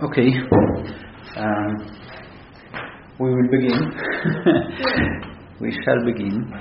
[0.00, 0.30] Okay.
[1.36, 1.74] Um,
[3.18, 3.74] we will begin.
[5.60, 6.52] we shall begin.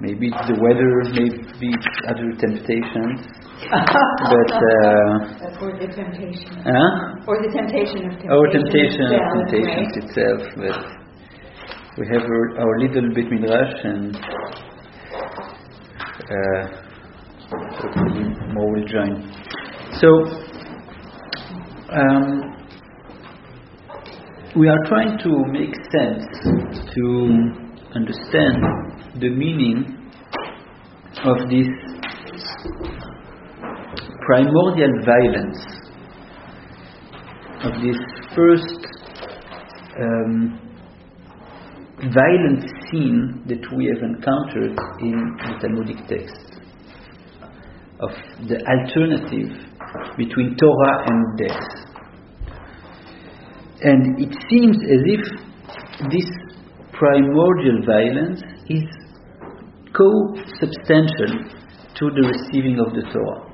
[0.00, 3.26] Maybe it's the weather, maybe it's other temptations.
[3.58, 6.62] but uh, or the temptation.
[6.62, 7.26] Huh?
[7.26, 8.30] Or the temptation of temptation.
[8.30, 10.06] Or temptation of itself, temptations right?
[10.06, 10.40] itself.
[10.54, 10.78] But
[11.98, 14.14] we have our, our little bit midrash and
[16.22, 16.62] uh,
[17.50, 19.26] hopefully more will join.
[19.98, 20.47] So
[21.90, 22.56] um,
[24.56, 26.24] we are trying to make sense
[26.94, 27.04] to
[27.94, 28.62] understand
[29.20, 30.10] the meaning
[31.24, 31.68] of this
[34.26, 35.64] primordial violence
[37.64, 37.96] of this
[38.36, 38.86] first
[39.98, 40.60] um,
[41.96, 46.60] violent scene that we have encountered in the Talmudic text
[48.00, 48.10] of
[48.46, 49.67] the alternative
[50.16, 51.88] between Torah and death.
[53.80, 55.20] And it seems as if
[56.10, 56.28] this
[56.92, 58.84] primordial violence is
[59.94, 61.46] co-substantial
[61.94, 63.46] to the receiving of the Torah.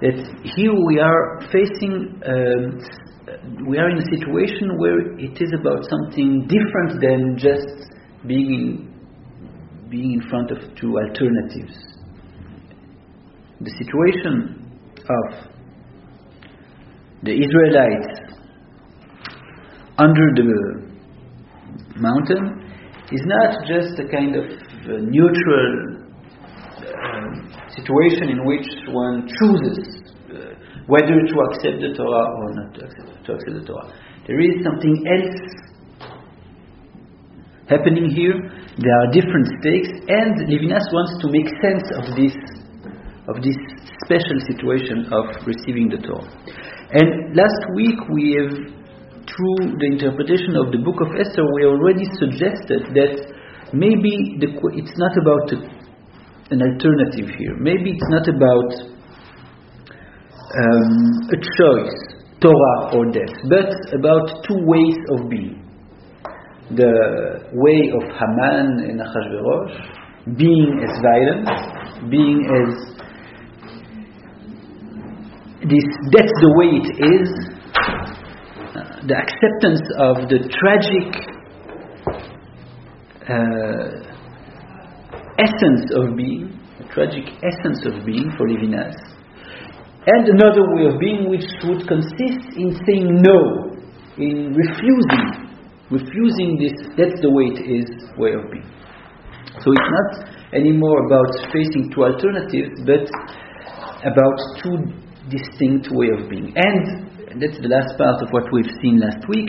[0.00, 0.16] That
[0.56, 6.46] here we are facing, um, we are in a situation where it is about something
[6.48, 7.92] different than just
[8.26, 11.76] being in, being in front of two alternatives.
[13.60, 15.57] The situation of
[17.22, 18.28] the Israelites
[19.98, 20.88] under the
[21.96, 22.68] mountain
[23.10, 24.44] is not just a kind of
[24.86, 25.98] neutral
[26.78, 27.28] uh,
[27.74, 29.98] situation in which one chooses
[30.30, 30.54] uh,
[30.86, 33.92] whether to accept the Torah or not to accept, to accept the Torah.
[34.26, 35.68] There is something else
[37.68, 38.36] happening here.
[38.78, 42.36] There are different stakes, and Levinas wants to make sense of this
[43.28, 43.56] of this
[44.06, 46.24] special situation of receiving the Torah.
[46.90, 48.52] And last week we have,
[49.28, 53.28] through the interpretation of the book of Esther, we already suggested that
[53.76, 55.52] maybe the, it's not about
[56.50, 57.54] an alternative here.
[57.60, 58.70] Maybe it's not about
[60.48, 61.92] um, a choice,
[62.40, 65.60] Torah or death, but about two ways of being.
[66.70, 72.97] The way of Haman and Achashverosh, being as violent, being as
[75.66, 76.88] this that's the way it
[77.18, 77.30] is.
[78.68, 81.08] Uh, the acceptance of the tragic
[83.26, 84.08] uh,
[85.38, 88.94] essence of being the tragic essence of being for Levinas
[90.06, 93.74] and another way of being which would consist in saying no
[94.18, 95.48] in refusing
[95.90, 98.68] refusing this that's the way it is way of being.
[99.64, 103.08] So it's not anymore about facing two alternatives but
[104.06, 106.52] about two distinct way of being.
[106.56, 109.48] And that's the last part of what we've seen last week.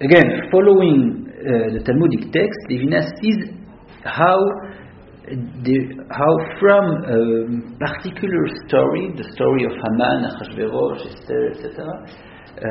[0.00, 3.50] Again, following uh, the Talmudic text, Levinas sees
[4.04, 4.38] how
[5.28, 5.76] the,
[6.08, 7.20] how from a
[7.76, 11.84] particular story, the story of Haman, Achashverosh, Esther, etc.,
[12.58, 12.64] uh,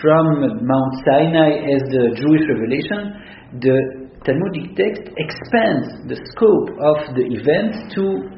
[0.00, 0.26] from
[0.66, 3.14] Mount Sinai as the Jewish revelation,
[3.60, 8.37] the Talmudic text expands the scope of the event to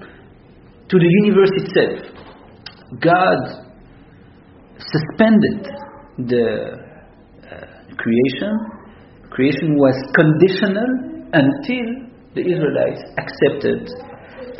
[0.90, 2.10] to the universe itself.
[3.00, 3.38] God
[4.76, 5.62] suspended
[6.26, 6.46] the
[7.46, 8.52] uh, creation.
[9.30, 10.90] Creation was conditional
[11.32, 11.86] until
[12.34, 13.86] the Israelites accepted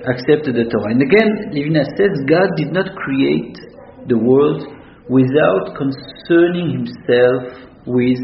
[0.07, 0.95] accepted the Torah.
[0.95, 3.59] And again, Levinas says God did not create
[4.09, 4.65] the world
[5.11, 8.23] without concerning Himself with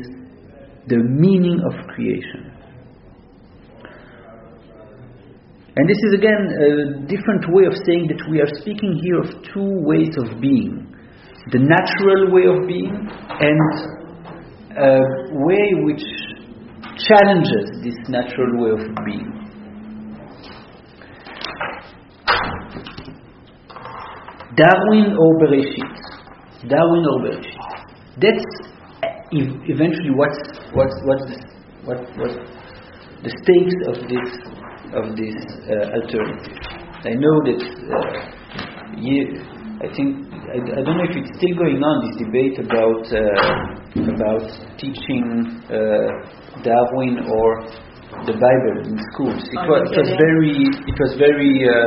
[0.88, 2.45] the meaning of creation.
[5.76, 9.28] And this is again a different way of saying that we are speaking here of
[9.52, 10.96] two ways of being
[11.52, 13.60] the natural way of being and
[14.74, 14.98] a
[15.46, 16.02] way which
[17.06, 19.30] challenges this natural way of being.
[24.56, 25.96] Darwin or Bereshit.
[26.68, 27.60] Darwin or Bereshit.
[28.18, 28.44] That's
[29.30, 30.40] eventually what's,
[30.72, 31.36] what's, what's, the,
[31.84, 32.32] what, what
[33.22, 34.55] the stakes of this
[34.94, 35.36] of this
[35.66, 36.54] uh, alternative.
[37.06, 38.20] I know that uh,
[38.98, 39.40] you,
[39.82, 43.22] I think I, I, don't know if it's still going on this debate about uh,
[44.14, 44.46] about
[44.78, 45.62] teaching
[46.62, 47.50] Darwin or
[48.24, 49.42] the Bible in schools.
[49.42, 51.78] It was, it was very it was very a,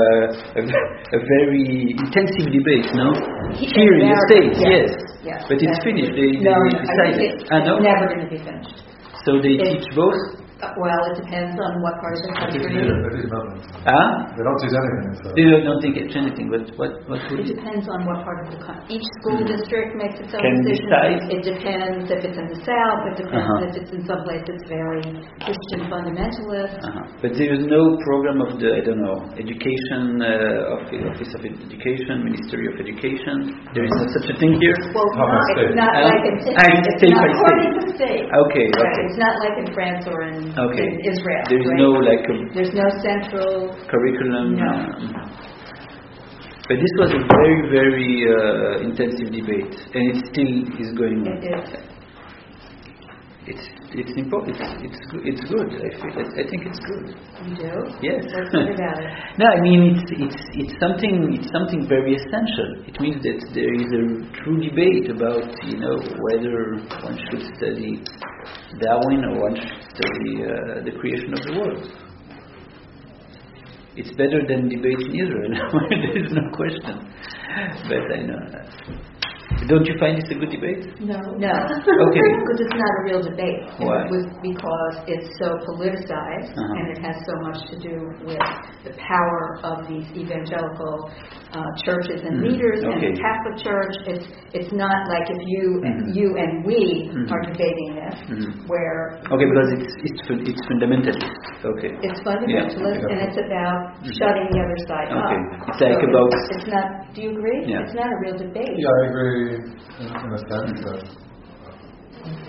[0.59, 2.87] a, very intensive debate.
[2.93, 3.11] No,
[3.55, 4.89] here in the states, yes,
[5.23, 5.39] yes.
[5.49, 6.13] but it's finished.
[6.15, 7.43] They, no, they decided.
[7.43, 7.79] It's ah, no?
[7.79, 8.83] never going to be finished.
[9.25, 10.38] So they teach both.
[10.59, 12.83] Uh, Well, it depends on what part of the They country.
[12.83, 12.99] neither.
[13.15, 13.63] They nothing.
[13.87, 14.35] Huh?
[14.35, 15.11] They don't teach anything.
[15.23, 15.27] So.
[15.39, 18.43] You don't think it's anything, but what, what would It you depends on what part
[18.43, 18.83] of the country.
[18.91, 19.47] Each school Mhm.
[19.55, 20.91] district makes its own Can decision.
[20.91, 21.19] decide?
[21.31, 23.67] It depends if it's in the south, it depends Uh-huh.
[23.71, 24.99] if it's in some place that's very
[25.47, 26.75] Christian fundamentalist.
[26.83, 27.07] Uh-huh.
[27.23, 31.31] But there is no program of the I don't know education uh, of the Office
[31.39, 33.55] of Education, Ministry of Education.
[33.73, 34.75] There is no such a thing here.
[34.91, 35.71] Well, it's How about not, state?
[35.71, 38.25] it's not Uh, like in, ah, it's it's state not by according to state.
[38.43, 39.05] Okay, Right, okay.
[39.07, 40.87] it's not like in France or in, Okay.
[40.87, 41.43] in Israel.
[41.49, 41.81] There is right?
[41.83, 44.55] no like a There's no central, curriculum.
[44.57, 44.65] No.
[44.65, 45.13] um,
[46.69, 51.37] but this was a very very uh, intensive debate, and it still is going on.
[51.41, 51.69] it is,
[53.49, 53.65] It's
[53.97, 54.53] it's important.
[54.61, 55.01] It's it's
[55.31, 55.69] it's good.
[55.81, 56.13] I feel.
[56.21, 57.05] I, I think it's good.
[57.49, 57.73] you do?
[58.05, 58.21] Yes.
[58.29, 59.09] What's good about it?
[59.41, 62.69] No, I mean it's it's it's something it's something very essential.
[62.85, 64.03] It means that there is a
[64.37, 65.97] true debate about you know
[66.27, 67.97] whether one should study
[68.77, 69.23] Darwin
[69.55, 71.87] should study uh, the creation of the world.
[73.95, 75.51] It's better than debate in Israel.
[75.89, 77.11] there is no question.
[77.89, 78.39] But I know.
[79.57, 79.67] That.
[79.67, 80.85] Don't you find this a good debate?
[81.01, 81.17] No.
[81.37, 81.53] No.
[81.53, 82.27] Okay.
[82.39, 83.59] Because it's not a real debate.
[83.79, 84.05] Why?
[84.05, 86.77] It was because it's so politicized Uh-huh.
[86.79, 88.41] and it has so much to do with
[88.85, 91.11] the power of these evangelical
[91.53, 92.45] uh, churches and Mhm.
[92.49, 93.95] leaders and the Catholic Church.
[94.07, 96.15] It's it's not like if you Mhm.
[96.15, 97.31] you and we Mhm.
[97.33, 98.67] are debating this, Mhm.
[98.69, 101.25] where Okay, because it's it's it's fundamentalist.
[101.65, 101.91] Okay.
[102.07, 103.11] it's fundamentalist Yeah.
[103.13, 104.13] and it's about Mhm.
[104.19, 105.37] shutting the other side Okay.
[105.37, 105.69] up.
[105.69, 106.87] It's like So about- It's not.
[107.13, 107.59] Do you agree?
[107.65, 107.81] Yeah.
[107.81, 108.75] It's not a real debate.
[108.77, 111.01] Yeah, I agree in, in a sense that,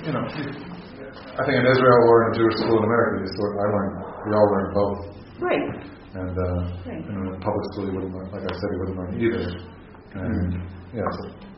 [0.04, 3.52] you know, I think in Israel or in a Jewish school in America, you sort
[3.54, 3.94] I learned,
[4.26, 4.98] we all learn both.
[5.40, 5.66] Right.
[6.10, 7.04] And uh, Right.
[7.06, 9.44] in a public school, you wouldn't learn, like I said, you wouldn't learn either.
[10.18, 10.54] And
[10.92, 11.49] yeah, it's a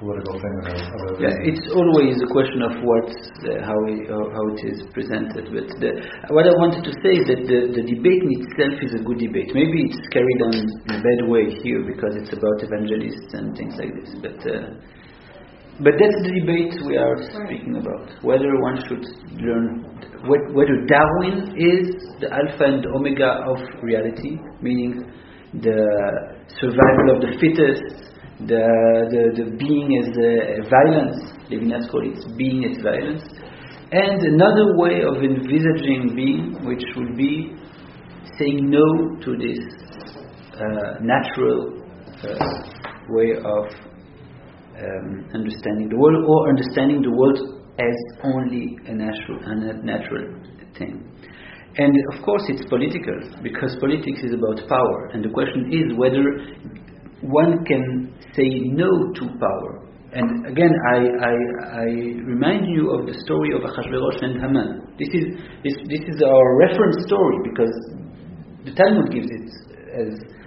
[0.00, 3.08] political thing of a, Yeah, it's always a question of what,
[3.44, 5.52] uh, how, it, how how it is presented.
[5.52, 5.90] But the,
[6.32, 9.20] what I wanted to say is that the, the debate in itself is a good
[9.20, 9.52] debate.
[9.52, 10.66] Maybe it's carried on in
[10.96, 14.10] a bad way here because it's about evangelists and things like this.
[14.24, 14.80] But uh,
[15.84, 18.12] but that's the debate we are speaking about.
[18.24, 19.00] Whether one should
[19.40, 19.84] learn,
[20.28, 21.88] wh- whether Darwin is
[22.20, 25.08] the alpha and omega of reality, meaning
[25.56, 25.80] the
[26.60, 28.09] survival of the fittest,
[28.46, 28.64] the
[29.10, 31.18] the, the being as a, violence,
[31.50, 33.22] Levinas called it being as violence,
[33.92, 37.52] and another way of envisaging being, which would be
[38.38, 38.86] saying no
[39.24, 39.58] to this
[40.54, 41.82] uh, natural
[42.24, 42.38] uh,
[43.10, 43.64] way of
[44.80, 47.38] um, understanding the world or understanding the world
[47.78, 50.40] as only a natural, a natural
[50.78, 51.04] thing.
[51.76, 56.24] And of course, it's political because politics is about power, and the question is whether
[57.22, 59.86] one can say no to power.
[60.12, 61.34] And again, I, I,
[61.80, 61.86] I
[62.26, 64.96] remind you of the story of Achashverosh and Haman.
[64.98, 65.24] This is,
[65.62, 67.74] this, this is our reference story because
[68.64, 69.50] the Talmud gives it
[69.94, 70.40] as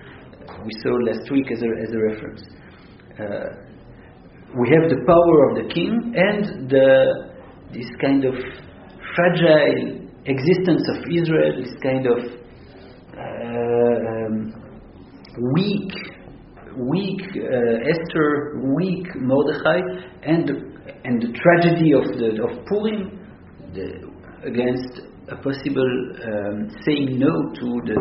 [0.66, 2.44] we saw last week as a, as a reference.
[3.20, 3.64] Uh,
[4.60, 7.32] we have the power of the king and the,
[7.72, 8.34] this kind of
[9.16, 12.20] fragile existence of Israel, this kind of
[13.16, 14.54] uh, um,
[15.56, 15.92] weak,
[16.78, 19.80] weak uh, Esther, weak Mordechai,
[20.24, 20.56] and the,
[21.04, 23.20] and the tragedy of the of Purim
[23.74, 24.10] the,
[24.46, 25.92] against a possible
[26.26, 28.00] um, saying no to the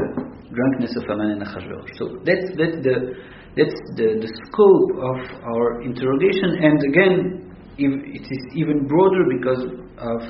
[0.52, 1.96] drunkenness of Haman and Achashverosh.
[1.98, 3.14] So that's that's the
[3.56, 9.62] that's the, the scope of our interrogation, and again, it is even broader because
[9.98, 10.20] of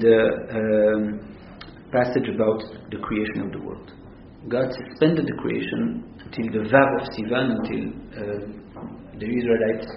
[0.00, 0.18] the
[0.50, 1.36] um,
[1.92, 3.92] passage about the creation of the world.
[4.48, 7.82] God suspended the creation until the Vav of Sivan, until
[8.14, 8.46] uh,
[9.18, 9.88] the Israelites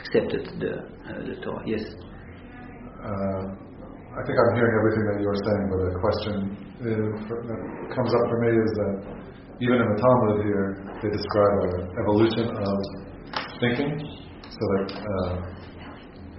[0.00, 0.72] accepted the,
[1.04, 1.60] uh, the Torah.
[1.66, 1.84] Yes.
[3.04, 3.42] Uh,
[4.16, 6.34] I think I'm hearing everything that you're saying, but the question
[6.80, 7.60] uh, that
[7.92, 8.94] comes up for me is that
[9.60, 10.68] even in the Talmud here,
[11.04, 12.76] they describe an evolution of
[13.60, 13.92] thinking,
[14.48, 15.32] so that uh,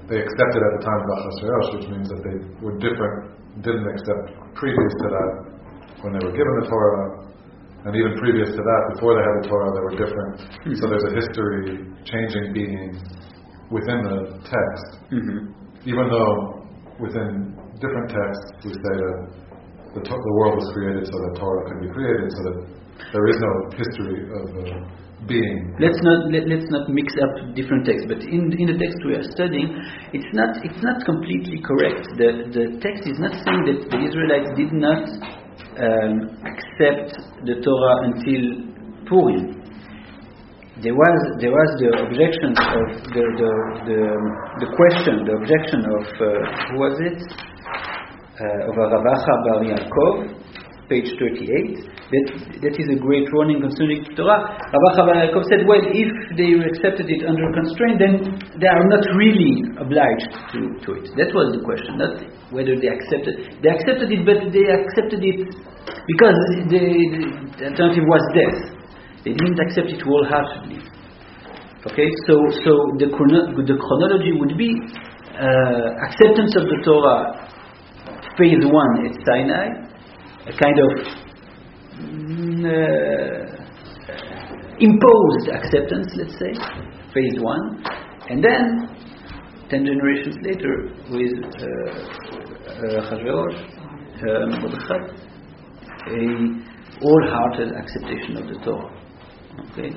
[0.10, 4.58] they accepted at the time of Achashverosh, which means that they were different, didn't accept
[4.58, 5.32] previous to that
[6.02, 7.29] when they were given the Torah,
[7.86, 10.36] and even previous to that, before they had the Torah, they were different.
[10.80, 13.00] So there's a history, changing being
[13.72, 15.90] within the text Mm-hmm.
[15.90, 16.62] even though
[17.02, 19.18] within different texts we say that
[19.98, 22.58] the, to- the world was created so that Torah could be created, so that
[23.10, 24.86] there is no history of uh,
[25.26, 25.74] being.
[25.82, 28.06] Let's not let, let's not mix up different texts.
[28.06, 29.74] But in in the text we are studying,
[30.14, 32.06] it's not it's not completely correct.
[32.22, 35.10] The the text is not saying that the Israelites did not
[35.80, 36.12] um,
[36.44, 38.44] accept the Torah until
[39.08, 39.56] Purim.
[40.84, 43.52] There was there was the objection of the the
[43.88, 44.00] the,
[44.64, 46.28] the question the objection of uh,
[46.72, 47.20] who was it
[48.40, 50.16] uh, of Rav Acha Bar Yaakov,
[50.90, 51.86] page 38.
[52.10, 52.26] That,
[52.66, 54.58] that is a great warning concerning Torah.
[54.58, 58.14] Bar Yaakov said, well, if they accepted it under constraint, then
[58.58, 61.06] they are not really obliged to, to it.
[61.14, 62.18] That was the question, not
[62.50, 63.62] whether they accepted.
[63.62, 65.40] They accepted it, but they accepted it
[66.10, 66.84] because the,
[67.62, 68.60] the alternative was death.
[69.24, 70.82] They didn't accept it wholeheartedly.
[71.86, 74.68] Okay, so so the chrono- the chronology would be
[75.32, 77.48] uh, acceptance of the Torah,
[78.36, 79.89] phase one at Sinai,
[80.50, 80.90] a kind of
[82.00, 83.50] mm, uh,
[84.80, 86.54] imposed acceptance, let's say,
[87.14, 87.84] phase one,
[88.30, 88.88] and then
[89.70, 91.70] ten generations later with uh,
[93.00, 93.60] Achashverosh,
[94.20, 95.02] uh, Mordechai,
[96.08, 96.20] a
[97.02, 98.92] wholehearted acceptation of the Torah.
[99.72, 99.92] Okay,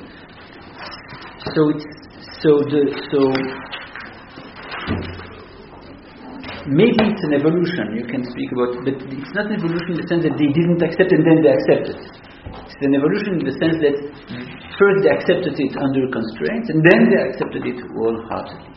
[1.55, 1.87] so it's
[2.43, 3.21] so the so
[6.67, 10.09] maybe it's an evolution you can speak about, but it's not an evolution in the
[10.09, 11.99] sense that they didn't accept and then they accepted.
[12.69, 13.97] It's an evolution in the sense that
[14.79, 18.71] first they accepted it under constraints and then they accepted it wholeheartedly.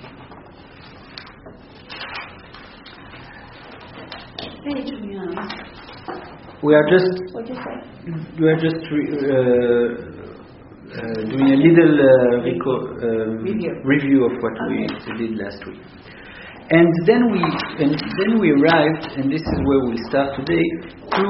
[6.64, 7.76] We are just What'd you say?
[8.40, 9.90] we are just re, uh,
[10.90, 13.74] uh, doing a little uh, reco- um, Review.
[13.84, 14.88] review of what we
[15.18, 15.82] did last week.
[16.66, 17.46] And then we
[17.78, 20.66] and then we arrived, and this is where we start today.
[21.14, 21.22] To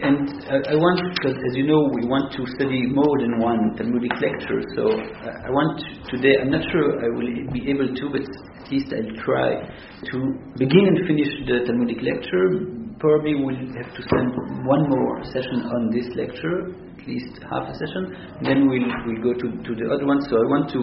[0.00, 3.76] and I, I want because as you know we want to study more than one
[3.76, 4.64] Talmudic lecture.
[4.72, 6.40] So I, I want today.
[6.40, 10.16] I'm not sure I will be able to, but at least I'll try to
[10.56, 12.64] begin and finish the Talmudic lecture.
[13.04, 14.32] Probably we'll have to spend
[14.64, 18.16] one more session on this lecture, at least half a session.
[18.40, 20.24] Then we'll we'll go to, to the other one.
[20.24, 20.80] So I want to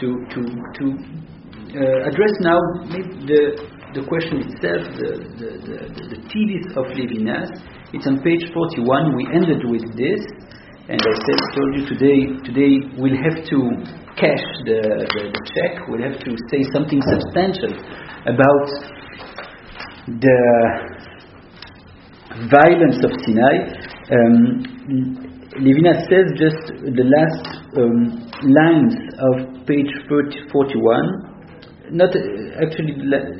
[0.00, 0.40] to to
[0.80, 0.84] to
[1.70, 2.58] uh, address now
[2.90, 3.42] the
[3.94, 5.78] the question itself, the the, the,
[6.10, 6.18] the,
[6.78, 7.50] of Levinas.
[7.92, 9.16] It's on page 41.
[9.16, 10.22] We ended with this,
[10.90, 12.18] and I said, told you today.
[12.42, 13.58] Today we'll have to
[14.18, 15.86] cash the, the, the check.
[15.86, 17.74] We'll have to say something substantial
[18.26, 18.66] about
[20.06, 20.40] the
[22.50, 23.78] violence of Sinai.
[24.10, 27.42] Um, Levinas says just the last
[27.78, 31.29] um, lines of page 40, 41
[31.90, 32.10] not
[32.62, 32.94] actually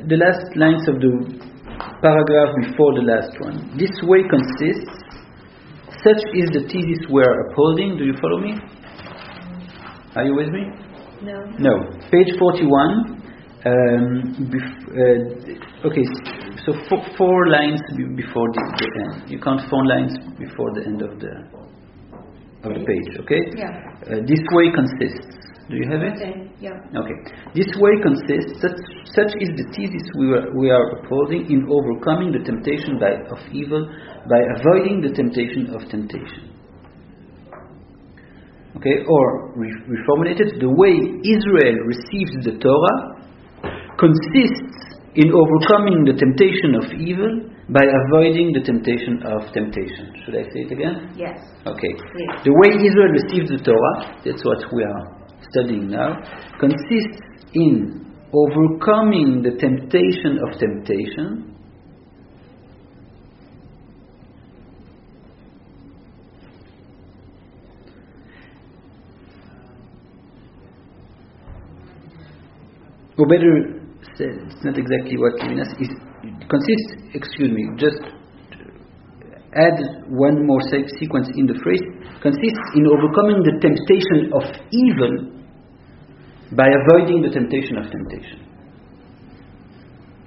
[0.09, 1.12] the last lines of the
[2.02, 3.76] paragraph before the last one.
[3.78, 4.90] This way consists,
[6.04, 7.97] such is the thesis we are upholding.
[7.97, 8.57] Do you follow me?
[10.16, 10.64] Are you with me?
[11.23, 11.45] No.
[11.59, 11.75] No.
[12.11, 13.21] Page 41.
[13.62, 13.71] Um,
[14.90, 16.04] uh, okay,
[16.64, 19.30] so four, four lines be- before the, the end.
[19.30, 21.33] You count four lines before the end of the
[22.64, 23.21] of the page.
[23.21, 23.40] Okay.
[23.57, 23.69] Yeah.
[24.04, 25.37] Uh, this way consists.
[25.71, 26.19] Do you have it?
[26.19, 26.50] Okay.
[26.59, 26.83] Yeah.
[26.99, 27.17] Okay.
[27.55, 28.75] This way consists, such,
[29.15, 33.39] such is the thesis we are, we are upholding in overcoming the temptation by, of
[33.55, 33.87] evil
[34.27, 36.50] by avoiding the temptation of temptation.
[38.83, 40.91] Okay, or re- reformulated, the way
[41.23, 42.99] Israel receives the Torah
[43.95, 44.75] consists
[45.15, 50.19] in overcoming the temptation of evil by avoiding the temptation of temptation.
[50.27, 51.15] Should I say it again?
[51.15, 51.39] Yes.
[51.62, 51.95] Okay.
[51.95, 52.43] Please.
[52.43, 55.20] The way Israel receives the Torah, that's what we are
[55.50, 56.16] studying now,
[56.59, 57.21] consists
[57.54, 58.00] in
[58.33, 61.50] overcoming the temptation of temptation
[73.19, 73.80] or better
[74.16, 75.92] said, it's not exactly what Levinas is
[76.49, 78.00] consists excuse me just
[79.54, 79.76] add
[80.09, 80.61] one more
[80.99, 81.83] sequence in the phrase
[82.23, 85.40] consists in overcoming the temptation of evil
[86.57, 88.38] by avoiding the temptation of temptation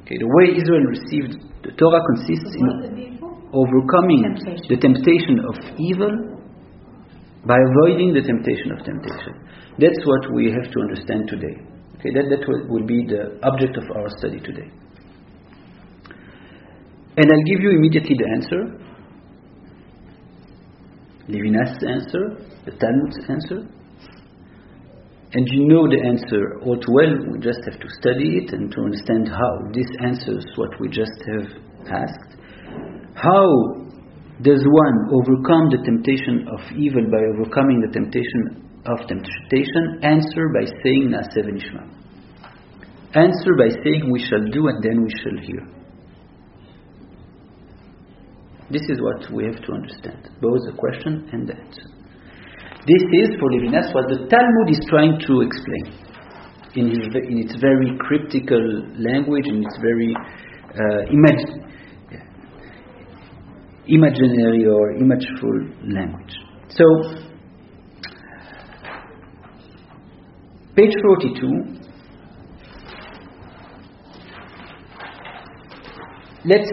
[0.02, 2.68] okay the way Israel received the Torah consists in
[3.54, 4.68] overcoming Temptation.
[4.68, 6.34] the temptation of evil
[7.46, 9.36] by avoiding the temptation of temptation.
[9.78, 11.56] That's what we have to understand today.
[12.00, 14.70] Okay, that, that will, be the object of our study today.
[17.16, 18.62] And I'll give you immediately the answer.
[21.28, 22.24] Levinas' answer,
[22.66, 23.68] the Talmud's answer.
[25.34, 28.72] And you know the answer all too well, we just have to study it and
[28.72, 31.50] to understand how this answers what we just have
[31.90, 32.38] asked.
[33.16, 33.82] How
[34.42, 40.06] does one overcome the temptation of evil by overcoming the temptation of temptation?
[40.06, 41.90] Answer by saying Naaseh v'nishma.
[43.16, 45.66] Answer by saying we shall do and then we shall hear.
[48.70, 52.03] This is what we have to understand, both the question and the answer.
[52.86, 55.86] This is, for Levinas, what the Talmud is trying to explain
[56.76, 58.60] in, his, in its very cryptical
[59.00, 61.64] language, in its very uh, imag-
[63.88, 66.36] imaginary or imageful language.
[66.70, 66.84] So,
[70.76, 71.84] page 42.
[76.46, 76.70] Let's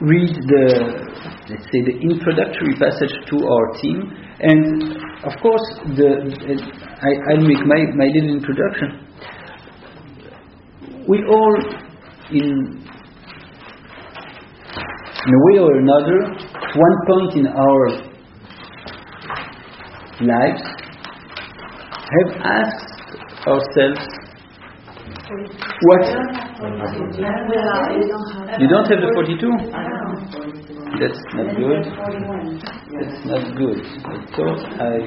[0.00, 1.11] read the,
[1.52, 4.08] let's say, the introductory passage to our team,
[4.40, 4.96] and
[5.28, 6.24] of course, the,
[7.04, 9.04] I, I'll make my, my little introduction.
[11.06, 11.56] We all,
[12.32, 12.82] in
[15.24, 17.88] in a way or another, at one point in our
[20.20, 20.62] lives,
[22.12, 22.92] have asked
[23.46, 24.02] ourselves,
[25.82, 26.04] what?
[28.58, 29.46] You don't have the 42?
[31.00, 31.84] That's not good.
[32.92, 33.80] That's not good.
[34.06, 34.98] I thought I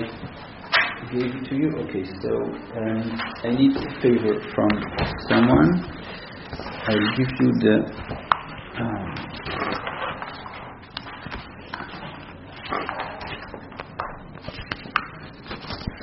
[1.14, 1.70] gave it to you.
[1.84, 2.32] Okay, so
[2.78, 4.72] um, I need a favor from
[5.30, 5.86] someone.
[6.70, 7.78] I'll give you the.
[8.82, 9.30] Um,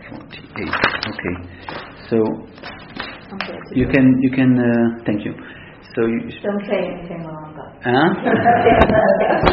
[0.09, 0.75] Forty-eight.
[1.09, 1.35] Okay,
[2.11, 2.17] so
[3.71, 5.33] you can you can uh, thank you.
[5.95, 8.11] So you, Don't say anything wrong, huh?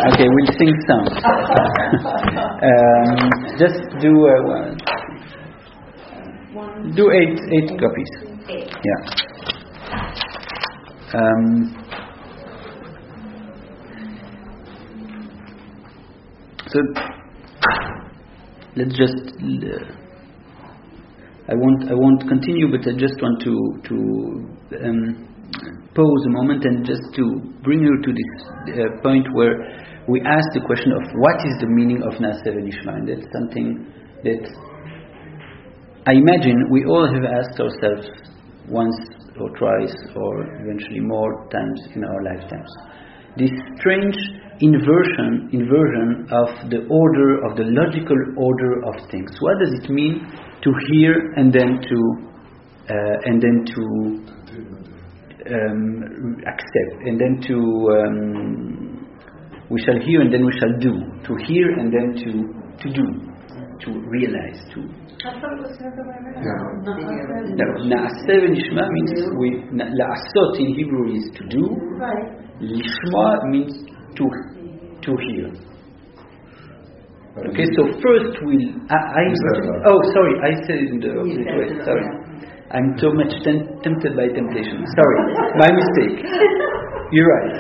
[0.10, 1.06] okay, we'll sing some.
[2.68, 4.42] um, just do uh,
[6.52, 8.12] one, do eight eight copies.
[8.50, 8.74] Eight.
[8.88, 9.00] Yeah.
[11.14, 11.42] Um,
[16.66, 16.78] so
[18.76, 19.14] let's just.
[19.42, 20.07] Uh,
[21.49, 21.90] I won't.
[21.90, 23.55] I won't continue, but I just want to
[23.88, 23.97] to
[24.85, 25.00] um,
[25.97, 27.25] pause a moment and just to
[27.64, 28.33] bring you to this
[28.76, 29.57] uh, point where
[30.09, 33.88] we ask the question of what is the meaning of V'Nishma, and that's something
[34.25, 34.45] that
[36.05, 38.09] I imagine we all have asked ourselves
[38.69, 38.97] once
[39.40, 42.69] or twice or eventually more times in our lifetimes.
[43.37, 44.17] This strange
[44.61, 49.30] inversion, inversion of the order, of the logical order of things.
[49.41, 50.26] What does it mean
[50.62, 51.99] to hear and then to
[52.90, 53.82] uh, and then to
[55.54, 57.56] um, accept and then to
[57.97, 59.08] um,
[59.71, 60.92] we shall hear and then we shall do.
[61.26, 62.30] To hear and then to
[62.82, 63.06] to do,
[63.84, 64.80] to realize, to
[65.26, 66.84] I thought it was the other way around.
[66.86, 66.94] no,
[68.88, 69.90] means we, na-
[70.60, 71.64] in Hebrew is to do.
[71.99, 72.38] Right.
[72.62, 73.75] Lishma means
[74.14, 74.25] to
[75.02, 75.50] to hear.
[77.46, 78.66] Okay, so first we'll.
[78.90, 79.86] I, I You said that.
[79.86, 81.68] oh sorry, I said it in the opposite way.
[81.86, 82.06] Sorry.
[82.74, 84.84] I'm too much tem- tempted by temptation.
[84.98, 85.18] Sorry,
[85.56, 86.20] my mistake.
[87.12, 87.56] You're right.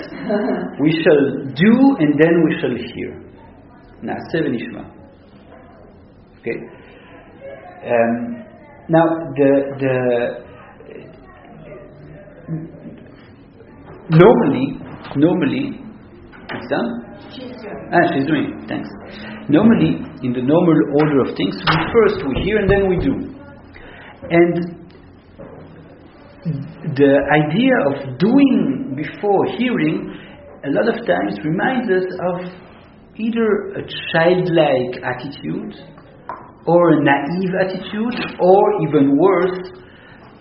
[0.82, 1.22] We shall
[1.56, 3.10] do and then we shall hear.
[4.04, 4.82] Na'aseh v'nishma.
[6.40, 6.58] Okay.
[7.88, 8.44] Um,
[8.90, 9.06] now
[9.38, 9.94] the the
[14.10, 14.66] normally
[15.16, 15.80] normally
[16.50, 16.88] it's done.
[17.92, 18.68] Ah, she's doing it.
[18.68, 18.88] Thanks.
[19.48, 23.14] Normally, in the normal order of things, we first we hear and then we do.
[24.30, 24.78] And
[26.96, 30.14] the idea of doing before hearing,
[30.64, 32.40] a lot of times reminds us of
[33.16, 33.82] either a
[34.12, 35.74] childlike attitude,
[36.66, 39.58] or a naive attitude, or even worse,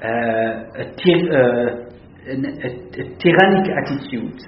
[0.04, 1.88] uh, a, tyr- uh,
[2.28, 4.42] an, a, a tyrannic attitude.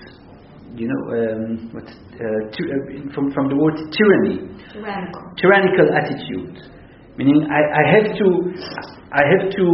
[0.79, 1.43] You know, um,
[1.75, 5.23] what, uh, ty- uh, from, from the word tyranny Tyrannical.
[5.35, 6.55] tyrannical attitude,
[7.19, 8.27] meaning I, I have to
[9.11, 9.65] I have to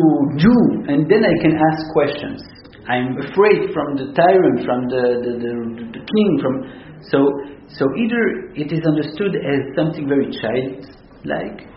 [0.42, 0.54] do
[0.90, 2.42] and then I can ask questions.
[2.90, 5.54] I'm afraid from the tyrant, from the, the, the,
[5.94, 6.54] the king, from
[7.14, 7.20] so
[7.78, 8.22] so either
[8.58, 11.70] it is understood as something very childlike,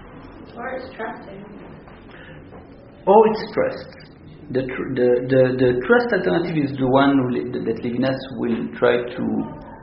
[0.56, 1.44] Or it's trusting.
[3.06, 4.07] or it's trust.
[4.50, 9.24] The, the, the, the trust alternative is the one that Levinas will try to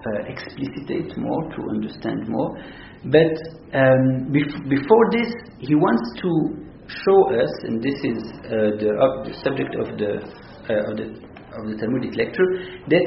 [0.06, 2.58] uh, explicitate more, to understand more.
[3.06, 3.38] But
[3.78, 6.32] um, bef- before this, he wants to
[6.90, 10.12] show us, and this is uh, the, of the subject of the,
[10.70, 12.50] uh, of the of the Talmudic lecture,
[12.90, 13.06] that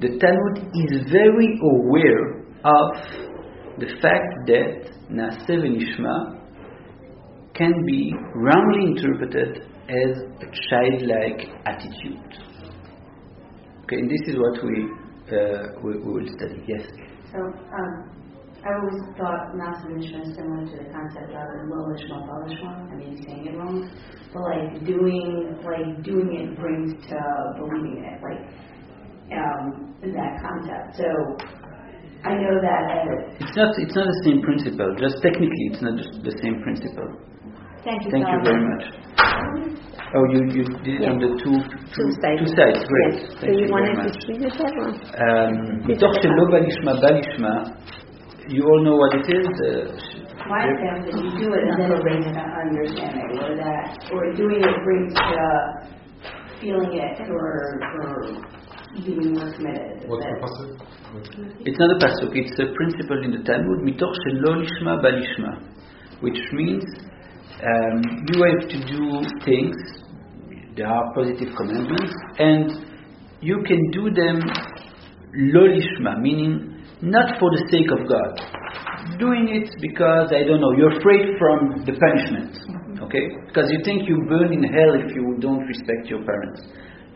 [0.00, 2.88] the Talmud is very aware of
[3.78, 6.38] the fact that Naaseh v'Nishma
[7.54, 10.12] can be wrongly interpreted as
[10.44, 12.20] a childlike attitude.
[13.84, 14.84] Okay, and this is what we
[15.32, 16.60] uh, we, we will study.
[16.68, 16.84] Yes.
[17.32, 18.18] So, um,
[18.64, 22.92] I always thought Mishma is similar to the concept of lo lishma ba lishma.
[22.92, 23.88] I be saying it wrong,
[24.32, 27.18] but like doing, like doing it brings to
[27.56, 28.44] believing it, like
[29.32, 30.96] um, that concept.
[31.00, 31.08] So,
[32.24, 33.72] I know that as It's not.
[33.78, 34.90] It's not the same principle.
[34.98, 37.08] Just technically, it's not just the same principle.
[37.84, 38.84] Thank you, Thank you very much.
[40.08, 41.12] Oh, you, you did it yeah.
[41.12, 42.40] on the two, two, two sides.
[42.40, 43.12] Two sides, great.
[43.12, 43.28] Yes.
[43.38, 44.96] Thank so you, you wanted to choose that one?
[45.20, 46.32] Um, Dr.
[46.32, 47.52] Lobalishma Balishma,
[48.48, 49.52] you all know what it is?
[49.60, 49.92] Uh,
[50.48, 54.76] my sense that you do it until they understand it, or that, or doing it
[54.80, 55.98] brings the
[56.56, 58.14] feeling it or, or
[59.04, 60.08] being more committed.
[60.08, 60.72] What's the pasuk?
[61.68, 62.32] It's not a pasuk.
[62.32, 65.68] It's a principle in the Talmud, mitoch shelo lishma balishma,
[66.20, 66.84] which means
[67.58, 69.76] um, you have to do things,
[70.76, 72.88] there are positive commandments, and
[73.40, 74.40] you can do them
[75.34, 79.18] lo lishma, meaning not for the sake of God.
[79.18, 83.26] Doing it because, I don't know, you're afraid from the punishment, okay?
[83.46, 86.62] Because you think you burn in hell if you don't respect your parents.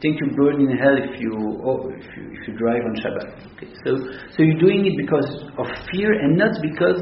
[0.00, 1.31] Think you burn in hell if you,
[1.64, 3.55] oh, if you if you drive on Shabbat.
[3.55, 3.90] Okay, so
[4.35, 6.98] so you're doing it because of fear and not because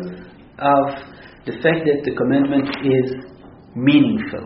[0.59, 1.10] of
[1.47, 3.07] the fact that the commandment is
[3.75, 4.45] meaningful.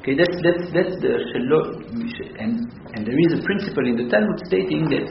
[0.00, 1.80] Okay, that's that's that's the shelo,
[2.38, 2.60] and
[2.92, 5.08] and there is a principle in the Talmud stating that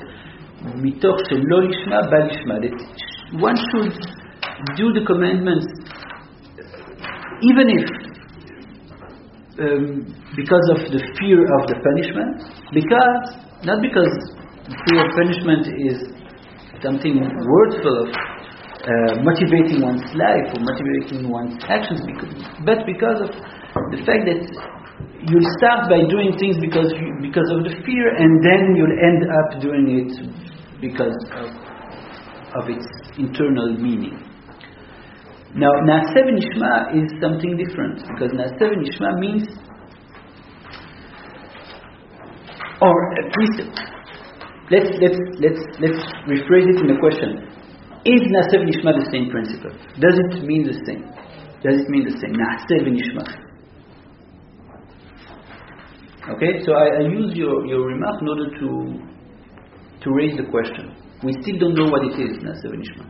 [0.77, 2.75] mitoch shelo lishma balishma that
[3.41, 3.97] one should
[4.77, 5.65] do the commandments
[7.41, 7.85] even if
[9.59, 12.41] um, because of the fear of the punishment,
[12.73, 14.13] because not because
[14.65, 15.97] fear of punishment is
[16.81, 18.09] something worthful of
[18.83, 22.35] uh, motivating one's life or motivating one's actions, because,
[22.67, 23.31] but because of
[23.95, 24.43] the fact that
[25.23, 29.23] you'll start by doing things because you, because of the fear, and then you'll end
[29.23, 30.11] up doing it
[30.81, 31.47] because of,
[32.59, 32.83] of its
[33.17, 34.19] internal meaning.
[35.55, 39.47] Now, Na'aseh Nishma is something different because Na'aseh Nishma means,
[42.81, 43.79] or at least,
[44.71, 47.52] let's let's let's let's rephrase it in a question:
[48.05, 49.71] Is Na'aseh Nishma the same principle?
[49.99, 51.03] Does it mean the same?
[51.63, 52.33] Does it mean the same?
[52.33, 53.23] Na'aseh Nishma.
[56.35, 59.13] Okay, so I, I use your, your remark in order to
[60.03, 60.95] to raise the question.
[61.23, 63.07] We still don't know what it is, Nishma.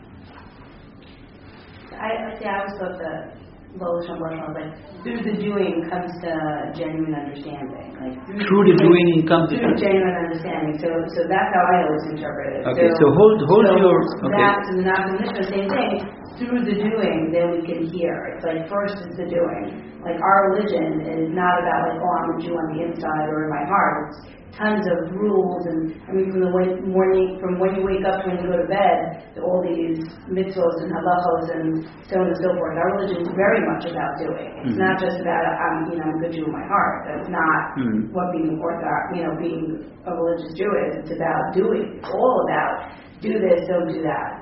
[1.94, 3.43] I, I see, I always thought that
[3.74, 4.70] Lola Shambhala was like,
[5.02, 6.32] through the doing comes to
[6.78, 7.90] genuine understanding.
[7.98, 10.78] Like Through the doing comes the genuine understanding.
[10.78, 12.70] So, so that's how I always interpret it.
[12.70, 13.98] Okay, so hold hold so your
[14.30, 14.46] okay.
[14.70, 16.06] So the Nafka same thing.
[16.38, 18.38] Through the doing, then we can hear.
[18.38, 19.98] It's like first is the doing.
[20.06, 23.46] Like our religion is not about like, oh, I'm a Jew on the inside or
[23.46, 24.14] in my heart.
[24.14, 24.22] It's
[24.58, 28.22] tons of rules and I mean from the way, morning from when you wake up
[28.22, 28.98] to when you go to bed,
[29.42, 29.98] all these
[30.30, 31.66] mitzvahs and halachos and
[32.06, 32.78] so on and so forth.
[32.78, 34.50] Our religion is very much about doing.
[34.62, 34.86] It's Mhm.
[34.86, 36.96] not just about I'm you know I'm a good Jew in my heart.
[37.10, 38.14] That's not Mhm.
[38.14, 39.66] what being orthodox you know being
[40.06, 40.92] a religious Jew is.
[41.02, 41.98] It's about doing.
[41.98, 44.38] It's all about do this, don't do that.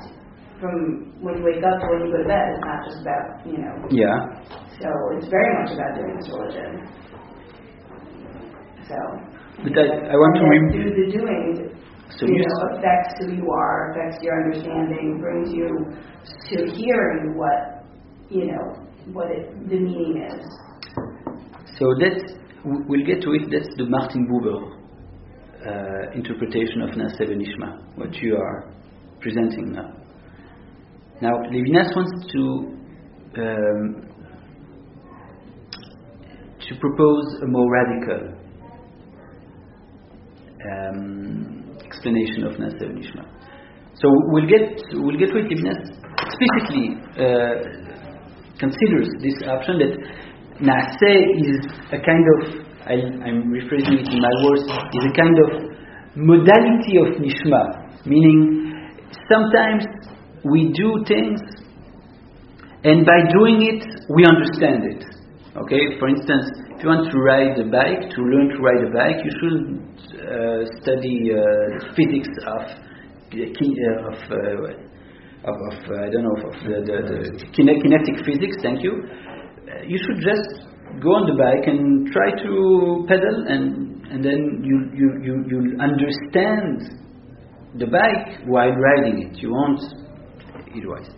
[0.60, 3.46] From when you wake up to when you go to bed, it's not just about
[3.48, 4.18] you know Yeah.
[4.82, 6.88] so it's very much about doing this religion.
[8.90, 8.98] So.
[9.60, 11.48] But I, I want to and then rem- through the doing,
[12.18, 15.70] So you know, affects who you are, affects your understanding, brings you
[16.50, 17.86] to hearing what
[18.30, 20.46] you know what it, the meaning is.
[21.78, 22.34] So that's
[22.64, 23.50] we'll get to it.
[23.52, 24.82] That's the Martin Buber
[25.66, 28.72] uh, interpretation of Na'aseh Nishma, what you are
[29.20, 29.94] presenting now.
[31.22, 32.42] Now, Levinas wants to
[33.38, 34.08] um,
[36.68, 38.41] to propose a more radical
[40.70, 43.24] um, explanation of Na'aseh Nishma.
[43.96, 45.48] So we'll get we'll get to it.
[45.52, 45.82] Levinas
[46.26, 47.56] explicitly uh,
[48.58, 49.94] considers this option that
[50.62, 51.60] Na'aseh is
[51.92, 52.94] a kind of I,
[53.28, 55.50] I'm rephrasing it in my words is a kind of
[56.16, 58.74] modality of Nishma, meaning
[59.30, 59.86] sometimes
[60.44, 61.40] we do things
[62.84, 65.06] and by doing it we understand it.
[65.52, 68.92] Okay, for instance, if you want to ride a bike, to learn to ride a
[68.96, 69.60] bike, you should
[70.16, 73.52] uh, study uh, physics of uh,
[74.08, 76.98] of, uh, of, of I don't know of the, the,
[77.36, 78.56] the kine- kinetic physics.
[78.64, 79.04] Thank you.
[79.86, 80.72] You should just
[81.04, 85.60] go on the bike and try to pedal, and and then you you you you
[85.84, 86.80] understand
[87.76, 89.36] the bike while riding it.
[89.44, 89.84] You won't
[90.72, 91.12] otherwise.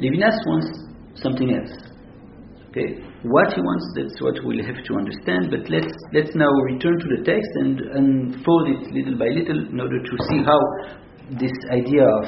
[0.00, 0.80] Levinas wants
[1.20, 1.91] something else.
[2.72, 5.52] Okay, what he wants, that's what we'll have to understand.
[5.52, 9.76] But let's let's now return to the text and unfold it little by little in
[9.76, 10.56] order to see how
[11.36, 12.24] this idea of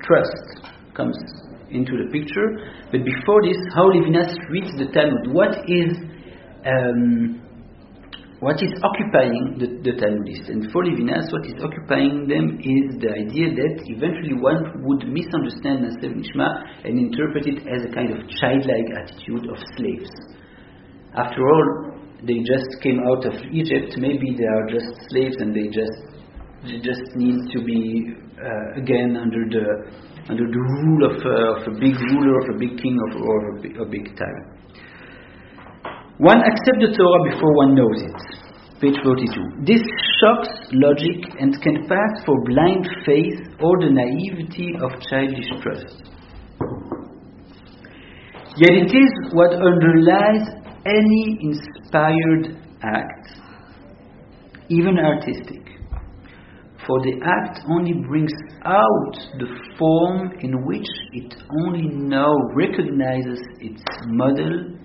[0.00, 1.20] trust comes
[1.68, 2.48] into the picture.
[2.88, 5.36] But before this, how Levinas reads the Talmud.
[5.36, 5.92] What is
[6.64, 7.43] um,
[8.44, 10.52] what is occupying the, the Talmudists.
[10.52, 15.80] And for Levinas, what is occupying them is the idea that eventually one would misunderstand
[15.80, 20.12] Na'aseh v'Nishma and interpret it as a kind of childlike attitude of slaves.
[21.16, 25.72] After all, they just came out of Egypt, maybe they are just slaves and they
[25.72, 25.96] just,
[26.68, 29.66] they just need to be uh, again under the,
[30.28, 33.24] under the rule of, uh, of a big ruler, of a big king, of,
[33.80, 34.53] a big tyrant.
[36.18, 38.44] One accepts the Torah before one knows it.
[38.80, 39.66] Page 42.
[39.66, 39.82] This
[40.20, 46.14] shocks logic and can pass for blind faith or the naivety of childish trust.
[48.56, 50.46] Yet it is what underlies
[50.86, 53.28] any inspired act,
[54.68, 55.66] even artistic.
[56.86, 58.30] For the act only brings
[58.64, 64.78] out the form in which it only now recognizes its model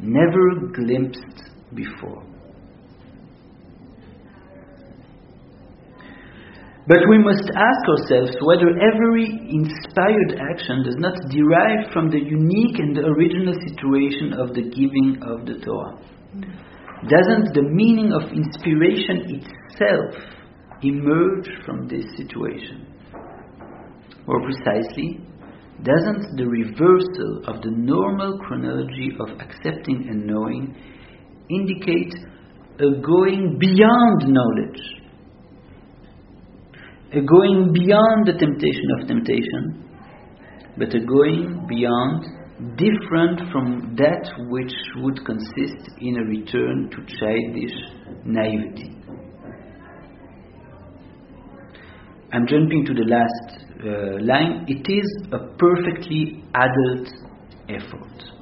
[0.00, 2.22] never glimpsed before.
[6.86, 12.78] But we must ask ourselves whether every inspired action does not derive from the unique
[12.78, 15.96] and original situation of the giving of the Torah.
[17.08, 20.28] Doesn't the meaning of inspiration itself
[20.82, 22.86] emerge from this situation?
[24.26, 25.20] More precisely,
[25.84, 30.74] doesn't the reversal of the normal chronology of accepting and knowing
[31.50, 32.14] indicate
[32.80, 34.80] a going beyond knowledge,
[37.12, 39.84] a going beyond the temptation of temptation,
[40.76, 42.24] but a going beyond
[42.76, 47.76] different from that which would consist in a return to childish
[48.24, 48.96] naivety.
[52.32, 57.08] I'm jumping to the last uh, line, it is a perfectly adult
[57.68, 58.34] effort.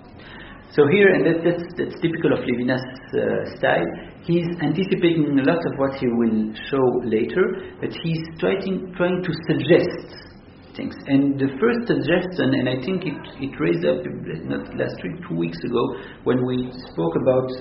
[0.72, 2.81] So here, and that, that's, that's typical of Levinas'
[3.12, 3.85] uh, style,
[4.24, 9.33] he's anticipating a lot of what he will show later, but he's trying, trying to
[9.52, 10.33] suggest
[10.74, 10.96] things.
[11.07, 14.00] And the first suggestion, and I think it, it raised up
[14.48, 15.85] not last week, two weeks ago,
[16.24, 17.52] when we spoke about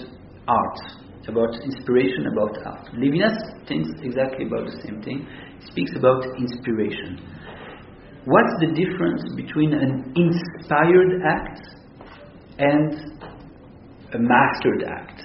[0.48, 0.80] art,
[1.28, 2.88] about inspiration, about art.
[2.96, 3.36] Levinas
[3.68, 5.28] thinks exactly about the same thing.
[5.60, 7.20] He speaks about inspiration.
[8.26, 11.60] What's the difference between an inspired act
[12.60, 12.94] and
[14.14, 15.22] a mastered act?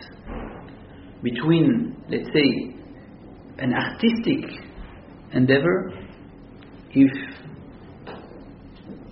[1.23, 2.75] Between, let's say,
[3.59, 4.63] an artistic
[5.33, 5.93] endeavor,
[6.93, 7.11] if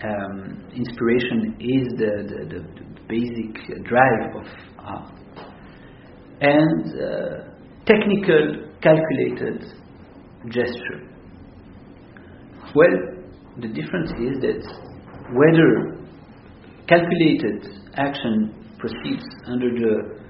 [0.03, 4.47] um, inspiration is the, the, the, basic drive of
[4.79, 5.12] art,
[6.40, 7.44] and uh,
[7.85, 9.62] technical, calculated
[10.49, 11.07] gesture.
[12.75, 13.13] Well,
[13.60, 14.62] the difference is that
[15.32, 16.04] whether
[16.88, 20.24] calculated action proceeds under the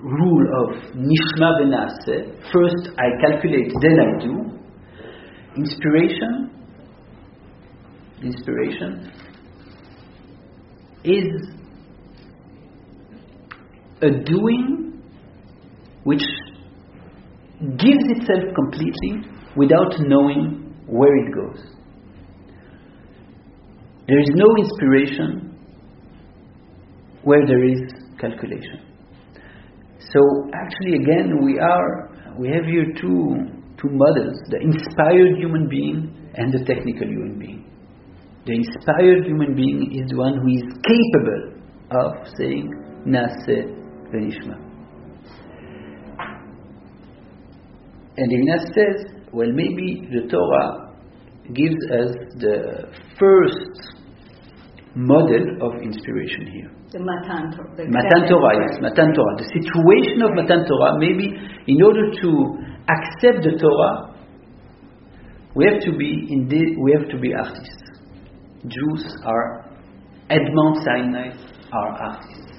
[0.00, 2.16] rule of nishma benase,
[2.52, 4.34] first I calculate, then I do.
[5.56, 6.50] Inspiration,
[8.22, 9.12] inspiration
[11.04, 11.48] is
[14.02, 15.02] a doing
[16.04, 16.22] which
[17.78, 21.75] gives itself completely without knowing where it goes.
[24.08, 25.58] There is no inspiration
[27.22, 27.80] where there is
[28.20, 28.80] calculation.
[29.98, 30.20] So
[30.54, 33.34] actually, again, we are we have here two
[33.80, 37.64] two models: the inspired human being and the technical human being.
[38.46, 41.56] The inspired human being is the one who is capable
[41.90, 42.70] of saying
[43.06, 43.74] "Na'aseh
[44.12, 44.66] v'nishma."
[48.18, 50.94] And Levinas says, well, maybe the Torah
[51.52, 52.88] gives us the
[53.18, 53.95] first
[54.96, 56.72] model of inspiration here.
[56.90, 59.36] The Matan, the Matan Torah, yes, Matan Torah.
[59.36, 61.36] The situation of Matan Torah, maybe
[61.68, 62.30] in order to
[62.88, 64.16] accept the Torah,
[65.54, 67.84] we have to be indeed, we have to be artists.
[68.64, 69.68] Jews are,
[70.30, 71.28] Mount Sinai,
[71.72, 72.52] are artists.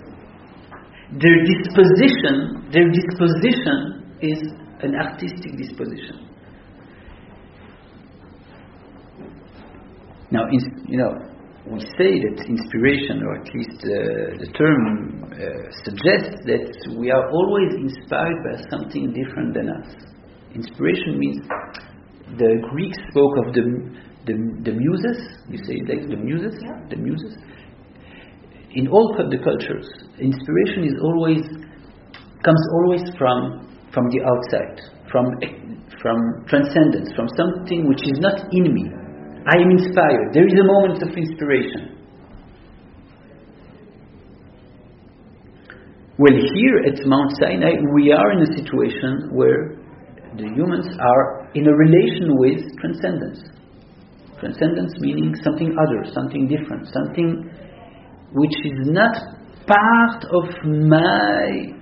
[1.18, 4.40] Their disposition, their disposition is
[4.84, 6.28] an artistic disposition.
[10.30, 10.44] Now,
[10.88, 11.14] you know,
[11.72, 14.80] we say that inspiration, or at least uh, the term
[15.28, 19.90] uh, suggests that we are always inspired by something different than us.
[20.56, 21.44] Inspiration means
[22.40, 23.64] the Greeks spoke of the
[24.28, 25.20] the, the muses.
[25.52, 26.88] You say like the muses, yeah.
[26.90, 27.36] the muses.
[28.76, 29.88] In all the cultures,
[30.20, 31.44] inspiration is always
[32.44, 34.78] comes always from from the outside,
[35.12, 35.26] from
[36.02, 39.07] from transcendence, from something which is not in me
[39.48, 40.34] I am inspired.
[40.34, 41.96] There is a moment of inspiration.
[46.20, 49.78] Well, here at Mount Sinai, we are in a situation where
[50.36, 53.40] the humans are in a relation with transcendence.
[54.40, 57.50] Transcendence meaning something other, something different, something
[58.34, 59.16] which is not
[59.66, 61.74] part of my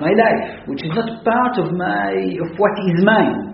[0.00, 3.49] my life, which is not part of my of what is mine.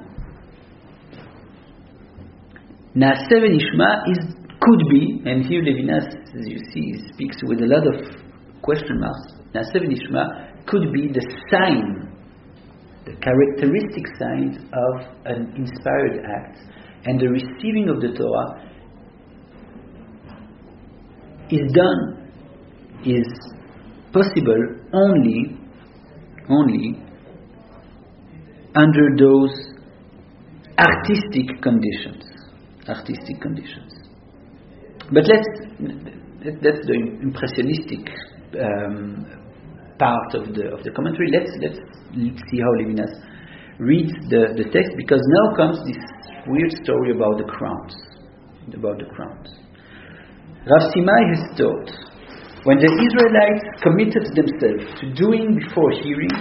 [2.96, 4.18] Naaseh Nishma is
[4.58, 7.94] could be, and here Levinas, as you see, speaks with a lot of
[8.62, 9.34] question marks.
[9.54, 12.08] Naaseh Nishma could be the sign,
[13.04, 16.58] the characteristic sign of an inspired act,
[17.04, 18.66] and the receiving of the Torah
[21.50, 22.30] is done,
[23.04, 23.26] is
[24.10, 24.62] possible
[24.94, 25.58] only,
[26.48, 27.02] only
[28.74, 29.52] under those
[30.78, 32.35] artistic conditions.
[32.88, 33.92] Artistic conditions.
[35.12, 35.48] But let's,
[36.62, 38.10] that's the impressionistic
[38.58, 39.26] um,
[39.98, 41.30] part of the, of the commentary.
[41.32, 41.78] Let's, let's
[42.50, 43.12] see how Levinas
[43.78, 46.02] reads the, the text because now comes this
[46.48, 47.94] weird story about the crowns.
[48.74, 49.48] About the crowns.
[50.66, 51.90] Rav Simai has taught
[52.66, 56.34] when the Israelites committed themselves to doing before hearing,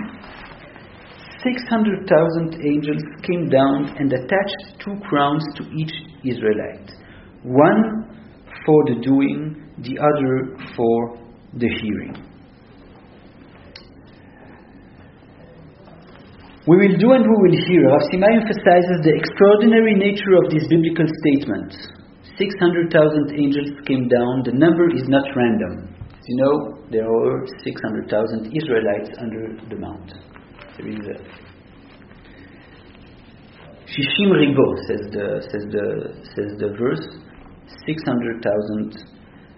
[1.46, 5.94] 600,000 angels came down and attached two crowns to each
[6.26, 6.90] Israelite.
[7.44, 8.10] One
[8.66, 11.22] for the doing, the other for
[11.54, 12.26] the hearing.
[16.68, 17.86] We will do and we will hear.
[17.94, 21.78] Rav emphasizes the extraordinary nature of this biblical statement.
[22.42, 24.42] 600,000 angels came down.
[24.50, 25.94] The number is not random.
[26.26, 30.25] You know, there are 600,000 Israelites under the mount.
[33.86, 35.86] Shishim Ribo, says the, says the,
[36.36, 37.06] says the verse.
[37.88, 38.96] 600,000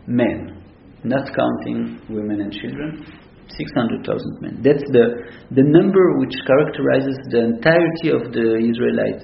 [0.08, 0.64] men,
[1.04, 3.06] not counting women and children,
[3.48, 4.62] 600,000 men.
[4.62, 5.06] That's the,
[5.52, 9.24] the number which characterizes the entirety of the Israelite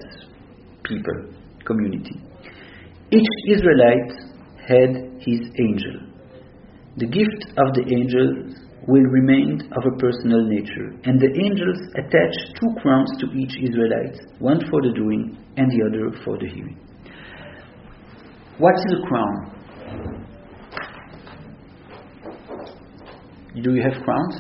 [0.84, 2.20] people, community.
[3.12, 4.12] Each Israelite
[4.68, 6.10] had his angel.
[6.98, 12.34] The gift of the angels will remain of a personal nature, and the angels attach
[12.60, 16.78] two crowns to each Israelite, one for the doing and the other for the hearing.
[18.58, 19.54] What is a crown?
[23.62, 24.36] Do you have crowns?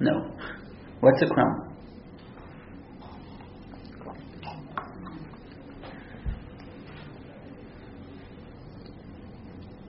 [0.00, 0.12] No.
[1.00, 1.68] What's a crown?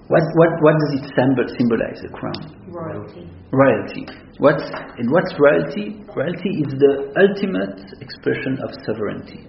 [0.08, 1.14] What, what, what does it
[1.58, 2.59] symbolize, a crown?
[2.72, 3.30] Royalty.
[3.52, 4.06] Royalty.
[4.38, 4.64] What's,
[4.98, 6.04] and what's royalty?
[6.16, 9.48] Royalty is the ultimate expression of sovereignty.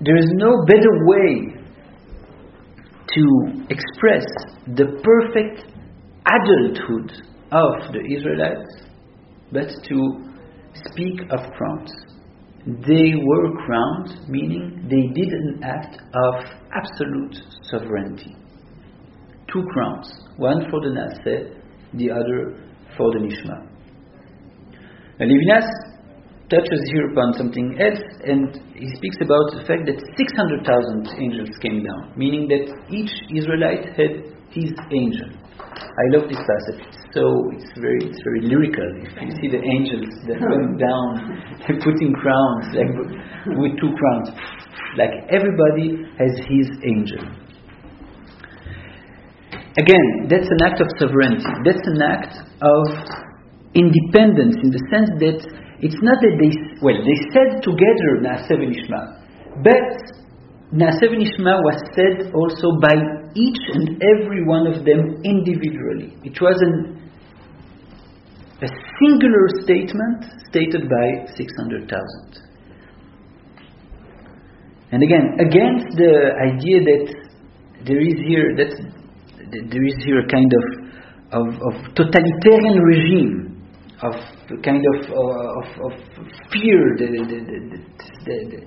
[0.00, 1.62] There is no better way
[3.14, 4.26] to express
[4.66, 5.70] the perfect
[6.26, 7.12] adulthood
[7.52, 8.82] of the Israelites
[9.52, 10.32] but to
[10.90, 11.92] speak of crowns.
[12.66, 16.34] They were crowned, meaning they did an act of
[16.74, 17.36] absolute
[17.70, 18.36] sovereignty.
[19.52, 21.60] Two crowns, one for the Na'aseh,
[21.94, 22.56] the other
[22.96, 23.68] for the Nishma.
[25.18, 25.68] And Levinas
[26.48, 31.84] touches here upon something else, and he speaks about the fact that 600,000 angels came
[31.84, 35.28] down, meaning that each Israelite had his angel.
[35.92, 36.84] I love this passage.
[37.12, 38.88] So it's very, it's very lyrical.
[39.04, 41.08] If you see the angels that come down,
[41.64, 42.92] they're putting crowns, like
[43.56, 44.28] with two crowns,
[44.96, 47.20] like everybody has his angel.
[49.78, 51.48] Again, that's an act of sovereignty.
[51.64, 52.84] That's an act of
[53.74, 55.40] independence in the sense that
[55.80, 56.52] it's not that they,
[56.84, 59.16] well, they said together Naaseh Nishma,
[59.64, 59.88] but
[60.76, 62.92] Naaseh Nishma was said also by
[63.34, 66.16] each and every one of them individually.
[66.22, 67.00] It was an,
[68.60, 68.68] a
[69.00, 71.88] singular statement stated by 600,000.
[74.92, 77.14] And again, against the idea that
[77.86, 79.01] there is here that
[79.52, 80.64] there is here a kind of
[81.32, 83.62] of, of totalitarian regime,
[84.02, 84.14] of
[84.64, 85.92] kind of of, of
[86.52, 87.10] fear that,
[88.24, 88.64] that,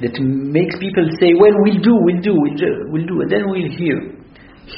[0.00, 3.44] that, makes people say, "Well, we'll do, we'll do, we'll do, we'll do," and then
[3.46, 4.16] we'll hear.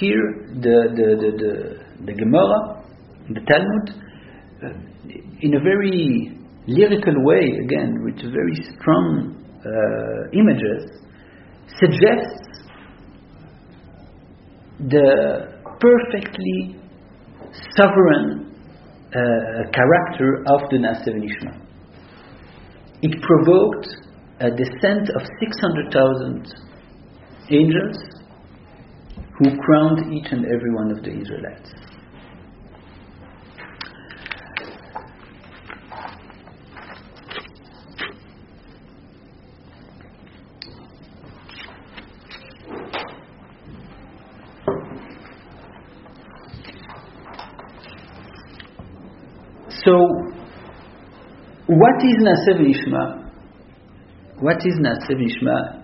[0.00, 0.24] Here,
[0.62, 1.52] the the the the,
[2.06, 2.82] the Gemara,
[3.28, 3.86] the Talmud,
[4.62, 4.70] uh,
[5.40, 9.36] in a very lyrical way, again with very strong
[9.66, 11.02] uh, images,
[11.78, 12.51] suggests
[14.88, 16.76] the perfectly
[17.76, 18.54] sovereign
[19.08, 21.60] uh, character of the Naaseh Nishma.
[23.02, 23.88] It provoked
[24.40, 26.54] a descent of 600,000
[27.50, 27.96] angels
[29.38, 31.70] who crowned each and every one of the Israelites.
[49.84, 49.98] So,
[51.78, 53.04] what is Na'aseh v'Nishma?
[54.40, 55.82] What is Na'aseh v'Nishma?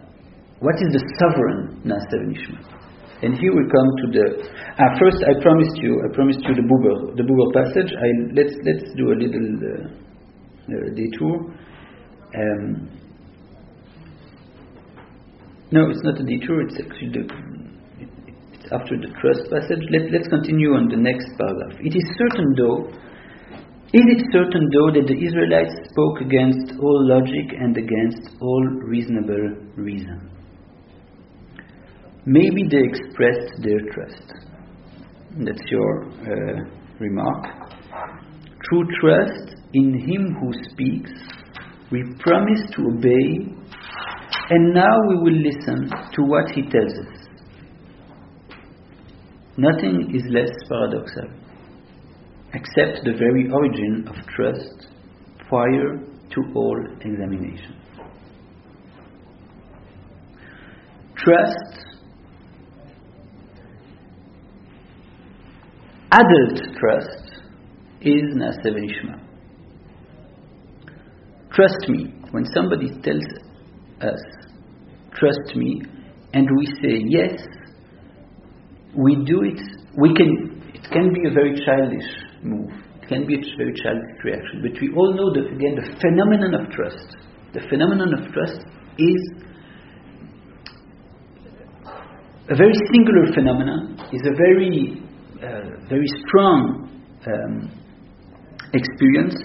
[0.60, 2.78] What is the sovereign Na'aseh v'Nishma?
[3.20, 4.26] And here we come to the.
[4.78, 5.98] Uh, first, I promised you.
[6.06, 7.90] I promised you the Buber, the Buber passage.
[7.90, 9.90] I, let's let's do a little uh,
[10.70, 11.50] uh, detour.
[12.38, 12.88] Um,
[15.72, 16.62] no, it's not a detour.
[16.62, 17.24] It's actually the,
[18.54, 19.82] it's after the trust passage.
[19.90, 21.74] Let, let's continue on the next paragraph.
[21.82, 22.86] It is certain, though,
[23.92, 29.56] is it certain, though, that the Israelites spoke against all logic and against all reasonable
[29.76, 30.30] reason?
[32.26, 34.32] Maybe they expressed their trust.
[35.38, 36.60] That's your uh,
[37.00, 37.44] remark.
[38.68, 41.10] True trust in Him who speaks,
[41.90, 43.48] we promise to obey,
[44.50, 47.28] and now we will listen to what He tells us.
[49.56, 51.32] Nothing is less paradoxal,
[52.54, 54.88] except the very origin of trust
[55.48, 55.98] prior
[56.30, 57.74] to all examination.
[61.16, 61.88] Trust
[66.10, 67.42] adult trust
[68.00, 69.20] is Na'aseh v'Nishma.
[71.52, 72.14] Trust me.
[72.30, 73.24] When somebody tells
[74.02, 74.20] us,
[75.14, 75.80] trust me,
[76.34, 77.40] and we say yes,
[78.94, 79.60] we do it,
[79.96, 82.08] we can, it can be a very childish
[82.42, 82.70] move.
[83.02, 84.62] It can be a very childish reaction.
[84.62, 87.16] But we all know that, again, the phenomenon of trust,
[87.52, 88.62] the phenomenon of trust
[88.98, 89.20] is
[92.50, 95.02] a very singular phenomenon, is a very
[95.42, 96.90] uh, very strong
[97.26, 97.70] um,
[98.72, 99.36] experience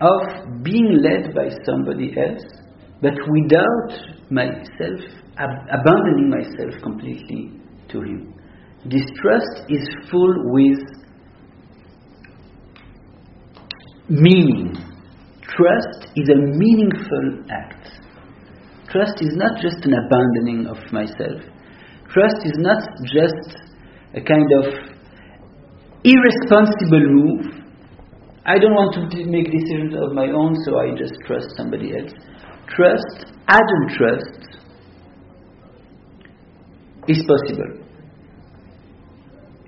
[0.00, 2.42] of being led by somebody else,
[3.00, 5.00] but without myself
[5.36, 7.52] ab- abandoning myself completely
[7.90, 8.34] to him.
[8.86, 10.78] This trust is full with
[14.08, 14.74] meaning.
[15.42, 17.88] Trust is a meaningful act.
[18.90, 21.42] Trust is not just an abandoning of myself.
[22.08, 23.56] Trust is not just
[24.14, 24.64] a kind of
[26.02, 27.60] irresponsible move.
[28.46, 32.12] I don't want to make decisions of my own, so I just trust somebody else.
[32.74, 34.58] Trust, adult trust,
[37.06, 37.79] is possible.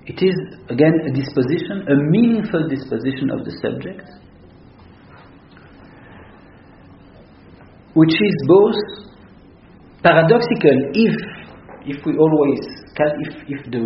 [0.05, 0.35] It is,
[0.69, 4.03] again, a disposition, a meaningful disposition of the subject,
[7.93, 8.75] which is both
[10.03, 11.15] paradoxical if,
[11.85, 12.59] if we always,
[12.99, 13.79] if, if, the,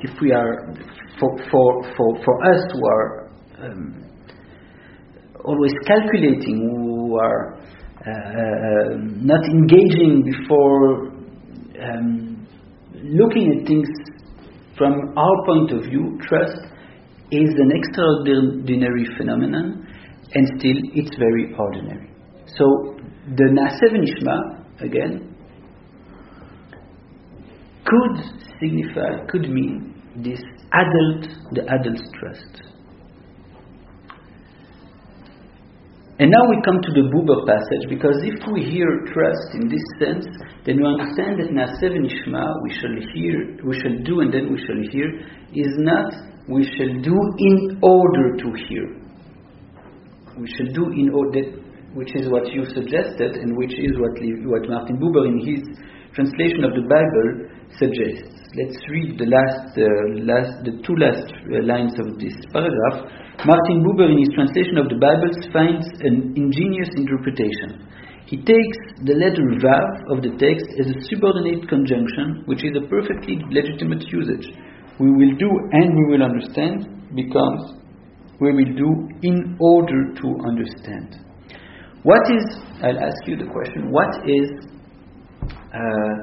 [0.00, 0.74] if we are
[1.18, 3.30] for, for, for, for us who are
[3.64, 4.04] um,
[5.42, 11.08] always calculating, who are uh, uh, not engaging before
[11.82, 12.46] um,
[13.02, 13.88] looking at things
[14.80, 16.56] from our point of view, trust
[17.30, 19.86] is an extraordinary phenomenon
[20.32, 22.10] and still it's very ordinary.
[22.56, 22.96] So
[23.36, 25.36] the Na'aseh v'Nishma, again,
[27.84, 28.24] could
[28.58, 30.40] signify, could mean this
[30.72, 32.69] adult, the adult trust.
[36.20, 39.80] And now we come to the Buber passage, because if we hear trust in this
[39.96, 40.28] sense,
[40.68, 44.60] then we understand that Na'aseh v'Nishma, we shall hear, we shall do, and then we
[44.60, 45.08] shall hear,
[45.56, 46.12] is not
[46.46, 48.84] we shall do in order to hear.
[50.36, 51.56] We shall do in order,
[51.94, 54.12] which is what you suggested, and which is what,
[54.44, 55.64] what Martin Buber in his
[56.12, 57.48] translation of the Bible
[57.80, 58.39] suggests.
[58.50, 59.86] Let's read the last, uh,
[60.26, 63.06] last the two last uh, lines of this paragraph.
[63.46, 67.86] Martin Buber, in his translation of the Bible, finds an ingenious interpretation.
[68.26, 72.86] He takes the letter Vav of the text as a subordinate conjunction, which is a
[72.90, 74.50] perfectly legitimate usage.
[74.98, 77.80] We will do and we will understand becomes
[78.40, 78.90] we will do
[79.22, 81.20] in order to understand.
[82.02, 82.44] What is,
[82.82, 84.48] I'll ask you the question, what is
[85.52, 86.16] uh,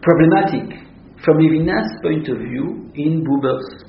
[0.00, 0.87] problematic
[1.24, 3.84] from Levinas's point of view in Buber's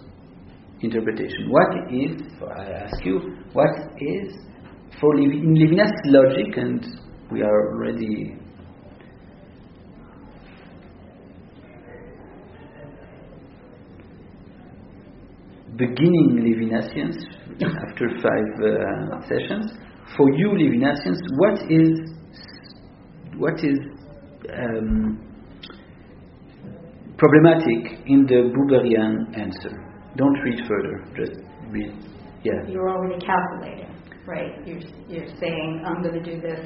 [0.81, 1.49] interpretation.
[1.49, 2.21] What is,
[2.57, 3.19] I ask you,
[3.53, 3.69] what
[3.99, 4.35] is,
[4.99, 6.85] for in Levinas's logic, and
[7.31, 8.35] we are already
[15.77, 17.15] beginning Levinasians
[17.87, 19.71] after five uh, sessions.
[20.17, 22.09] For you, Levinasians, what is
[23.37, 23.79] what is
[24.51, 25.28] um,
[27.19, 29.73] problematic in the Buberian answer.
[30.15, 30.95] Don't read further.
[31.15, 31.39] Just
[31.69, 31.93] read.
[32.43, 32.53] Yeah.
[32.67, 33.91] You're already calculating,
[34.25, 34.55] right?
[34.65, 36.65] You're, you're saying, I'm going to do this.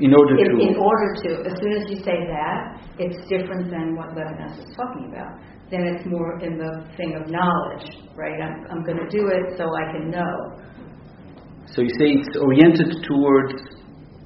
[0.00, 0.62] In order in, to.
[0.62, 4.70] in order to, as soon as you say that, it's different than what Levinas is
[4.76, 5.40] talking about.
[5.70, 8.38] Then it's more in the thing of knowledge, right?
[8.40, 10.34] I'm, I'm going to do it so I can know.
[11.74, 13.54] So you say it's oriented towards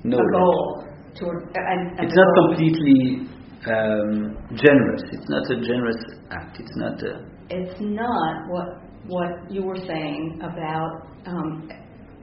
[0.05, 0.29] knowledge.
[0.29, 0.85] A goal.
[1.19, 2.49] Toward, and, and It's not goal.
[2.49, 3.29] completely
[3.67, 5.03] um, generous.
[5.13, 5.97] It's not a generous
[6.31, 6.61] act.
[6.61, 7.27] It's not a.
[7.51, 8.69] it's not what
[9.07, 11.69] what you were saying about um,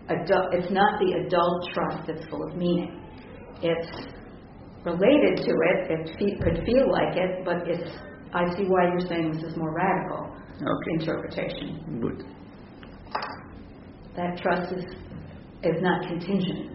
[0.10, 0.54] adult.
[0.54, 3.02] It's not the adult trust that's full of meaning.
[3.62, 3.92] It's
[4.86, 5.92] related to it.
[5.92, 7.92] It fe- could feel like it, but it's.
[8.34, 10.92] I see why you're saying this is more radical Okay.
[11.00, 12.00] interpretation.
[12.02, 12.24] Good.
[14.16, 14.84] That trust is
[15.64, 16.72] is not contingent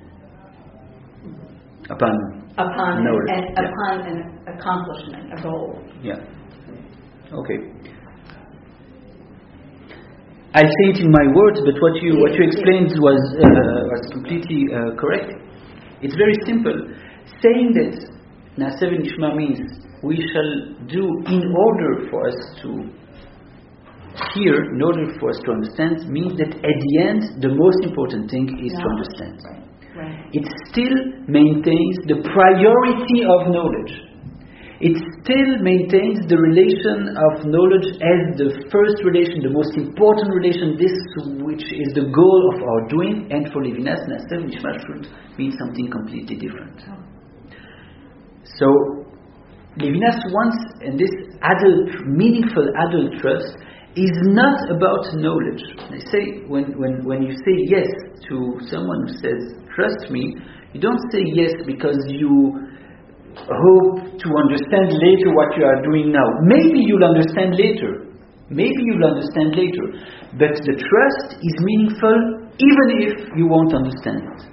[1.90, 2.41] Upon.
[2.58, 3.64] Upon Knowledge, an, yeah.
[3.64, 5.80] upon an accomplishment, a goal.
[6.02, 6.20] Yeah.
[7.32, 7.58] Okay.
[10.54, 14.02] I say it in my words, but what you what you explained was uh, was
[14.12, 15.32] completely uh, correct.
[16.02, 16.76] It's very simple.
[17.40, 17.96] Saying that
[18.60, 19.60] Na'aseh v'Nishma means
[20.02, 20.52] we shall
[20.92, 22.68] do in order for us to
[24.34, 28.30] hear, in order for us to understand, means that at the end the most important
[28.30, 29.08] thing is to Knowledge.
[29.08, 30.24] understand Right.
[30.32, 30.96] it still
[31.28, 33.92] maintains the priority of knowledge.
[34.82, 40.74] It still maintains the relation of knowledge as the first relation, the most important relation,
[40.74, 40.90] this
[41.44, 45.06] which is the goal of our doing, and for Levinas, Na'aseh v'Nishma should
[45.38, 46.82] mean something completely different.
[46.88, 46.98] Oh.
[48.58, 48.66] So,
[49.78, 51.14] Levinas wants, and this
[51.46, 53.54] adult, meaningful adult trust
[53.94, 55.62] is not about knowledge.
[55.90, 57.86] I say, when, when, when you say yes
[58.28, 59.40] to someone who says,
[59.74, 60.36] trust me,
[60.72, 62.56] you don't say yes because you
[63.36, 66.24] hope to understand later what you are doing now.
[66.44, 68.08] Maybe you'll understand later.
[68.48, 69.84] Maybe you'll understand later.
[70.40, 74.51] But the trust is meaningful even if you won't understand it.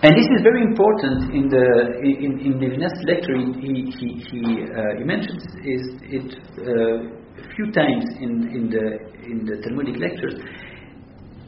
[0.00, 1.66] And this is very important in the
[2.06, 3.34] in, in Levinas lecture.
[3.34, 8.86] He he he, uh, he mentions is it uh, a few times in, in the
[9.26, 10.38] in the Talmudic lectures.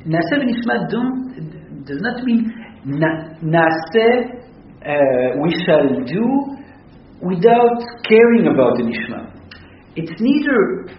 [0.02, 2.50] Naaseh v'nishma don't does not mean
[2.86, 4.42] na- naaseh
[4.82, 6.26] uh, we shall do
[7.22, 9.30] without caring about the nishma.
[9.94, 10.90] It's neither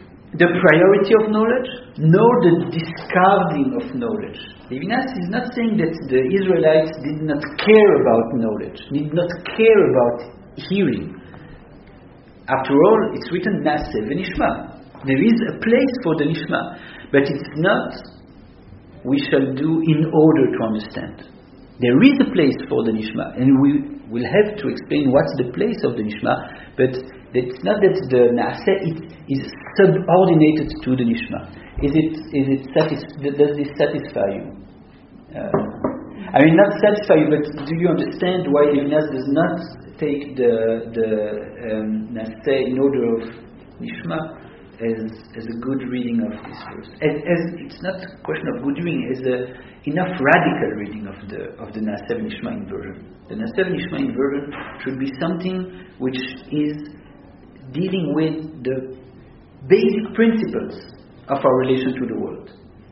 [0.42, 1.70] the priority of knowledge
[2.02, 4.42] nor the discarding of knowledge.
[4.74, 9.82] Levinas is not saying that the Israelites did not care about knowledge, did not care
[9.94, 10.18] about
[10.66, 11.14] hearing.
[12.50, 14.82] After all, it's written Na'aseh v'nishma.
[15.06, 16.62] There is a place for the nishma,
[17.14, 17.94] but it's not
[19.06, 21.22] we shall do in order to understand.
[21.82, 25.54] There is a place for the nishma, and we will have to explain what's the
[25.54, 26.34] place of the nishma,
[26.78, 26.98] but
[27.34, 28.98] it's not that the naseh it
[29.32, 29.42] is
[29.80, 31.48] subordinated to the nishma.
[31.80, 34.52] Is it, is it satis- does this satisfy you?
[35.32, 35.48] Uh,
[36.36, 39.58] I mean, not satisfy you, but do you understand why Levinas does not
[39.96, 41.10] take the, the
[41.72, 43.22] um, in order of
[43.80, 44.20] nishma
[44.80, 46.90] as, as a good reading of this verse?
[47.00, 49.38] As, as it's not a question of good reading, as a
[49.90, 53.08] enough radical reading of the of the naseh nishma inversion.
[53.30, 54.52] The naseh nishma inversion
[54.84, 56.20] should be something which
[56.52, 56.76] is
[57.74, 58.98] dealing with the
[59.68, 60.76] basic principles
[61.28, 62.50] of our relation to the world.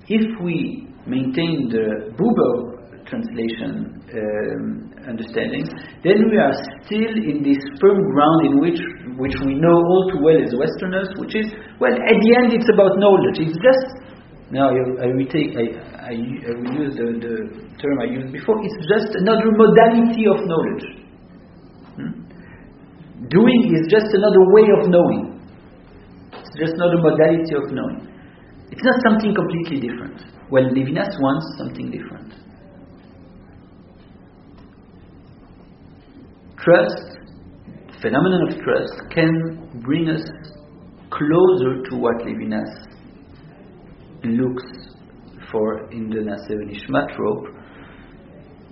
[0.08, 5.66] If we maintain the Buber translation um, understanding,
[6.04, 6.54] then we are
[6.86, 8.80] still in this firm ground in which
[9.18, 11.50] which we know all too well as Westerners, which is
[11.82, 13.42] well at the end it's about knowledge.
[13.42, 13.86] It's just
[14.52, 15.66] now I, I retake I,
[16.10, 17.36] I, I will use the, the
[17.82, 18.58] term I used before.
[18.62, 20.99] It's just another modality of knowledge.
[23.28, 25.42] Doing is just another way of knowing.
[26.32, 28.08] It's just another modality of knowing.
[28.72, 30.22] It's not something completely different.
[30.50, 32.34] Well, Levinas wants something different.
[36.58, 37.20] Trust,
[38.02, 40.22] phenomenon of trust, can bring us
[41.10, 42.90] closer to what Levinas
[44.24, 44.64] looks
[45.52, 47.48] for in the Na'aseh v'Nishma rope,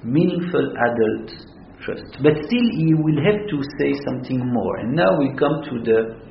[0.04, 1.57] meaningful adult
[1.88, 4.78] But still, he will have to say something more.
[4.78, 6.28] And now we come to the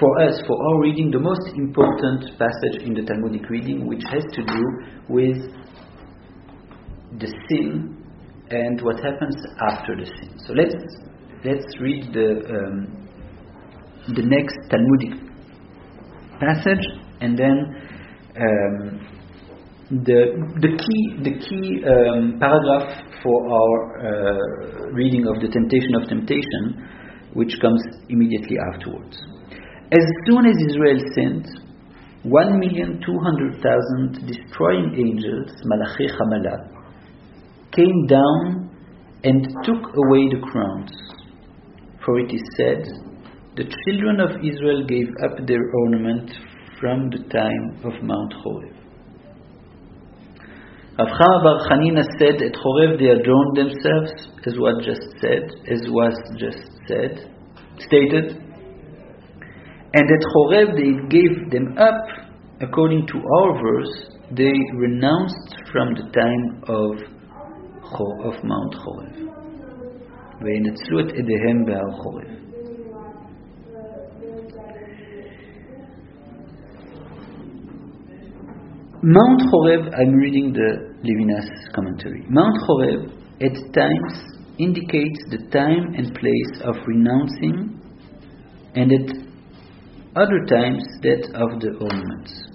[0.00, 4.24] for us, for our reading, the most important passage in the Talmudic reading, which has
[4.32, 4.62] to do
[5.10, 5.36] with
[7.20, 8.00] the sin
[8.50, 9.36] and what happens
[9.70, 10.38] after the sin.
[10.46, 10.74] So let's
[11.44, 13.08] let's read the um,
[14.16, 15.20] the next Talmudic
[16.40, 16.86] passage,
[17.20, 17.56] and then
[18.40, 19.09] um,
[19.90, 26.08] the, the key, the key um, paragraph for our uh, reading of the temptation of
[26.08, 26.86] temptation,
[27.34, 29.18] which comes immediately afterwards.
[29.92, 31.46] As soon as Israel sinned,
[32.22, 36.68] one million two hundred thousand destroying angels, Malachei Chabalah,
[37.72, 38.70] came down
[39.24, 40.90] and took away the crowns.
[42.04, 42.84] For it is said,
[43.56, 46.30] the children of Israel gave up their ornament
[46.80, 48.79] from the time of Mount Horeb.
[50.99, 54.11] Rav Chama Bar Chanina said, At Horeb they adorned themselves,
[54.45, 57.31] as what just said, as was just said,
[57.79, 58.41] stated.
[59.93, 62.01] And at Horeb they gave them up,
[62.61, 66.91] according to our verse, they renounced from the time of,
[68.25, 69.25] of Mount Horeb.
[70.41, 72.45] וינצלו את ידיהם בהר חורב.
[79.03, 82.24] Mount Horeb, I'm reading the Levinas commentary.
[82.28, 87.80] Mount Horeb at times indicates the time and place of renouncing,
[88.74, 89.16] and at
[90.16, 92.50] other times that of the ornaments.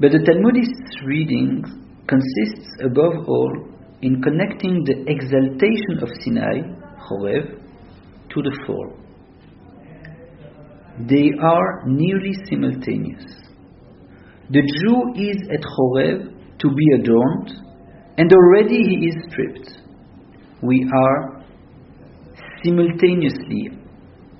[0.00, 1.62] But the Talmudist's reading
[2.06, 3.52] consists above all
[4.02, 6.60] in connecting the exaltation of Sinai,
[6.98, 7.60] Horeb,
[8.30, 8.96] to the fall.
[11.08, 13.24] They are nearly simultaneous.
[14.52, 17.52] The Jew is at Horeb to be adorned,
[18.18, 19.78] and already he is stripped.
[20.60, 21.44] We are
[22.64, 23.78] simultaneously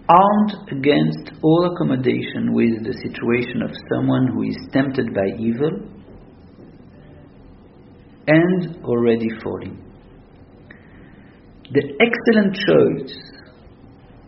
[0.09, 5.71] armed against all accommodation with the situation of someone who is tempted by evil
[8.27, 9.79] and already falling.
[11.73, 13.17] The excellent choice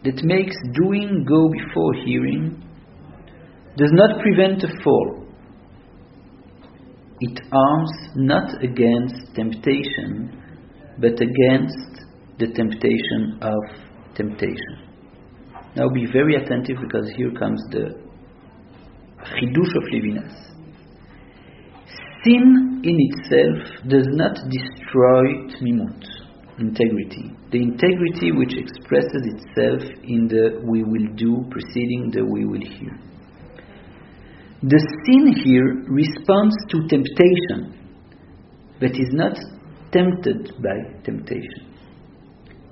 [0.05, 2.63] that makes doing go before hearing
[3.77, 5.22] does not prevent a fall
[7.23, 10.43] it arms not against temptation,
[10.99, 12.03] but against
[12.39, 13.63] the temptation of
[14.17, 14.93] temptation.
[15.77, 17.95] Now be very attentive because here comes the
[19.39, 20.35] chidush of Levinas.
[22.25, 26.05] Sin in itself does not destroy tmimut,
[26.59, 27.31] integrity.
[27.53, 33.12] The integrity which expresses itself in the we will do preceding the we will hear.
[34.65, 37.75] The sin here responds to temptation,
[38.79, 39.37] but is not
[39.91, 41.67] tempted by temptation.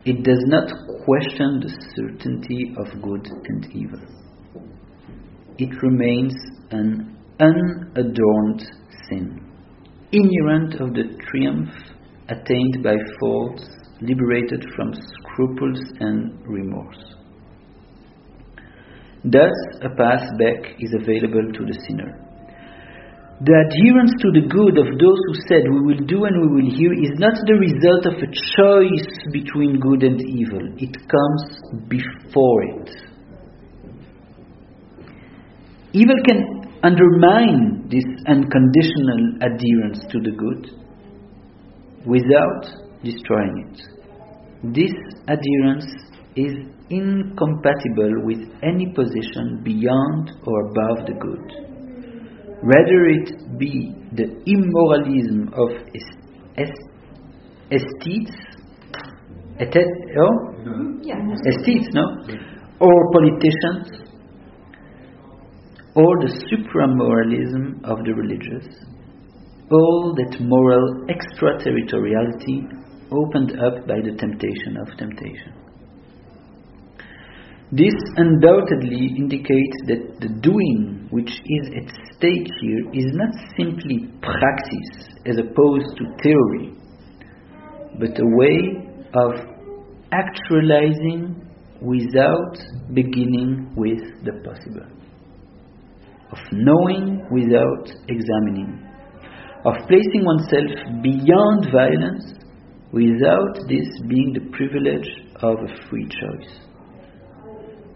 [0.05, 0.71] It does not
[1.05, 4.01] question the certainty of good and evil.
[5.59, 6.33] It remains
[6.71, 8.63] an unadorned
[9.09, 9.41] sin,
[10.13, 11.75] ignorant of the triumph
[12.29, 13.67] attained by faults,
[14.01, 17.10] liberated from scruples and remorse.
[19.25, 19.53] Thus,
[19.83, 22.31] a path back is available to the sinner.
[23.43, 26.71] The adherence to the good of those who said, We will do and we will
[26.77, 30.61] hear, is not the result of a choice between good and evil.
[30.77, 32.91] It comes before it.
[35.93, 40.71] Evil can undermine this unconditional adherence to the good
[42.07, 42.65] without
[43.03, 43.81] destroying it.
[44.63, 44.93] This
[45.29, 45.89] adherence
[46.37, 46.53] is
[46.91, 51.53] incompatible with any position beyond or above the good.
[52.63, 55.71] Whether it be the immoralism of
[57.71, 58.37] aesthetes,
[60.19, 60.35] oh?
[61.03, 61.17] Yeah.
[61.47, 62.05] aesthetes, no?
[62.81, 64.01] Or politicians,
[65.95, 68.67] or the supramoralism of the religious,
[69.71, 72.69] all that moral extraterritoriality
[73.13, 75.60] opened up by the temptation of temptation.
[77.73, 85.15] This undoubtedly indicates that the doing which is at stake here is not simply praxis
[85.25, 86.75] as opposed to theory,
[88.01, 88.59] but a way
[89.15, 89.31] of
[90.11, 91.47] actualizing
[91.81, 92.59] without
[92.93, 94.91] beginning with the possible,
[96.33, 98.85] of knowing without examining,
[99.65, 102.35] of placing oneself beyond violence
[102.93, 106.70] without this being the privilege of a free choice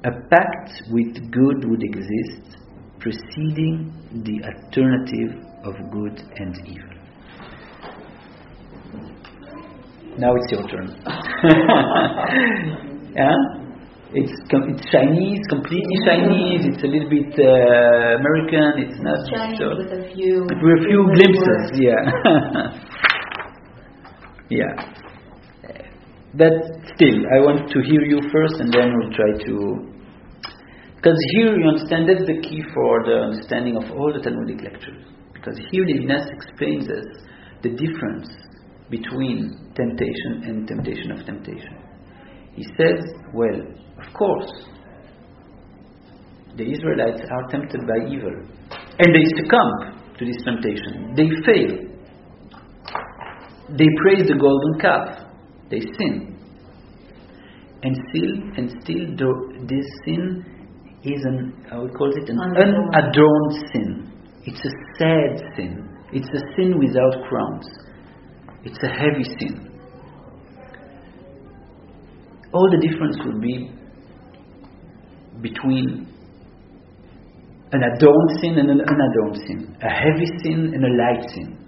[0.04, 2.58] a pact with good would exist,
[3.00, 3.90] preceding
[4.24, 5.32] the alternative
[5.64, 6.90] of good and evil.
[10.18, 10.88] Now it's your turn.
[13.16, 13.34] yeah?
[14.16, 16.66] It's, it's Chinese, completely Chinese.
[16.70, 18.78] It's a little bit uh, American.
[18.84, 21.42] It's not Chinese so, with a few with a few glimpses.
[21.42, 21.74] words.
[21.82, 21.98] Yeah,
[24.60, 24.70] yeah.
[26.34, 26.52] But
[26.94, 29.93] still, I want to hear you first, and then we'll try to.
[31.04, 35.04] Because here you understand that's the key for the understanding of all the Talmudic lectures.
[35.34, 37.04] Because here Levinas explains us
[37.62, 38.26] the difference
[38.88, 41.76] between temptation and temptation of temptation.
[42.54, 43.60] He says, well,
[44.00, 44.50] of course,
[46.56, 48.32] the Israelites are tempted by evil,
[48.98, 51.12] and they succumb to this temptation.
[51.14, 51.84] They fail.
[53.76, 55.28] They praise the golden calf.
[55.68, 56.38] They sin.
[57.82, 60.53] And still, and still, this sin
[61.12, 62.94] is an, how we call it, an Unadorned.
[62.94, 64.12] unadorned sin.
[64.44, 65.88] It's a sad sin.
[66.12, 67.66] It's a sin without crowns.
[68.64, 69.70] It's a heavy sin.
[72.52, 73.70] All the difference would be
[75.42, 76.06] between
[77.72, 81.58] an adorned sin and an unadorned sin, a heavy sin and a light sin.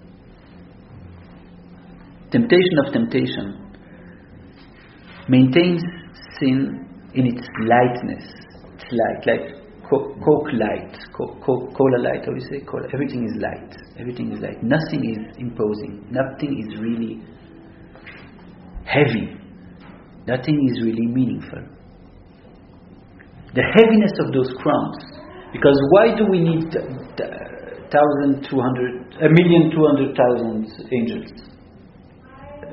[2.31, 3.75] Temptation of temptation
[5.29, 5.83] maintains
[6.39, 8.46] sin in its lightness.
[8.93, 9.45] Light, like
[9.91, 12.87] co- Coke light, co- co- Cola light, how do you say Cola?
[12.95, 13.75] Everything is light.
[13.99, 14.63] Everything is light.
[14.63, 16.07] Nothing is imposing.
[16.11, 17.21] Nothing is really
[18.85, 19.35] heavy.
[20.27, 21.63] Nothing is really meaningful.
[23.55, 24.99] The heaviness of those crowns
[25.53, 26.71] because why do we need
[27.91, 31.31] thousand two hundred, a million two hundred thousand angels?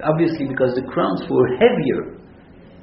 [0.04, 2.20] Obviously, because the crowns were heavier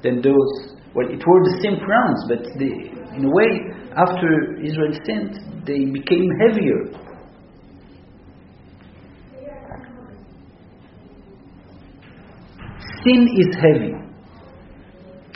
[0.03, 0.80] than those.
[0.95, 5.85] Well, it were the same crowns, but they, in a way, after Israel sinned, they
[5.87, 7.01] became heavier.
[13.05, 13.95] Sin is heavy.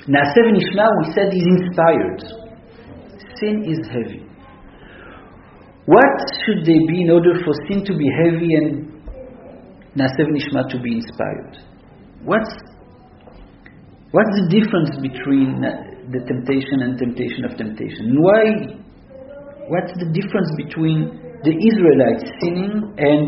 [0.07, 2.21] Na'aseh v'Nishma, we said, is inspired.
[3.41, 4.27] Sin is heavy.
[5.87, 8.93] What should they be in order for sin to be heavy and
[9.97, 11.59] Na'aseh v'Nishma to be inspired?
[12.25, 12.53] What's,
[14.15, 15.75] what's the difference between uh,
[16.15, 18.15] the temptation and temptation of temptation?
[18.23, 18.79] Why?
[19.67, 23.27] What's the difference between the Israelites sinning and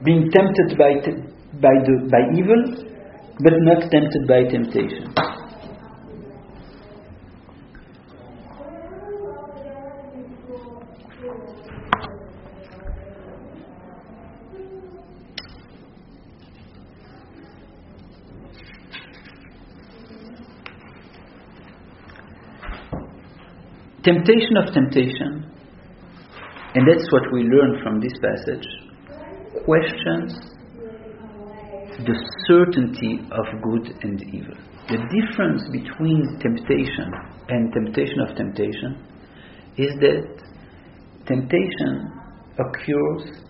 [0.00, 1.20] being tempted by, te-
[1.60, 2.88] by, the, by evil,
[3.44, 5.12] but not tempted by temptation?
[24.04, 25.50] Temptation of temptation,
[26.74, 28.66] and that's what we learn from this passage,
[29.64, 30.50] questions.
[31.96, 34.56] The certainty of good and evil.
[34.88, 37.08] The difference between temptation
[37.48, 38.98] and temptation of temptation
[39.78, 40.42] is that
[41.26, 42.12] temptation
[42.58, 43.44] occurs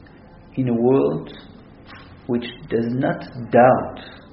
[0.56, 1.32] in a world
[2.26, 4.23] which does not doubt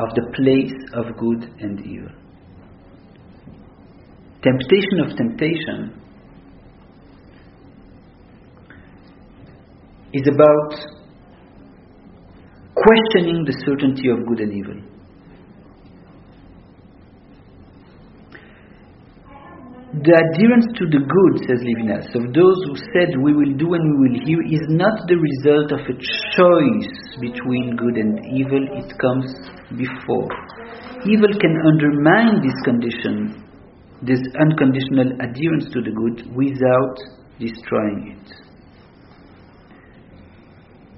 [0.00, 2.08] of the place of good and evil.
[4.42, 6.00] Temptation of temptation
[10.14, 10.70] is about
[12.74, 14.89] questioning the certainty of good and evil.
[19.90, 23.82] The adherence to the good, says Levinas, of those who said we will do and
[23.90, 25.96] we will hear is not the result of a
[26.38, 29.34] choice between good and evil, it comes
[29.74, 30.30] before.
[31.10, 33.42] Evil can undermine this condition,
[34.06, 36.96] this unconditional adherence to the good, without
[37.42, 38.26] destroying it.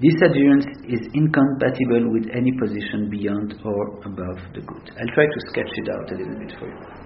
[0.05, 4.85] This adherence is incompatible with any position beyond or above the good.
[5.01, 7.02] I'll try to sketch it out a little bit for you.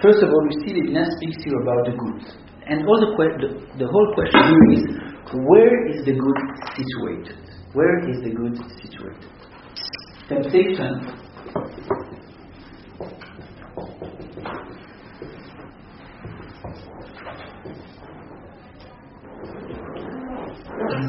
[0.00, 2.22] First of all, we see Levinas speaks here about the good.
[2.68, 3.48] And all the, que- the,
[3.82, 4.84] the whole question here is
[5.34, 6.38] where is the good
[6.76, 7.38] situated?
[7.72, 9.26] Where is the good situated?
[10.28, 11.18] Temptation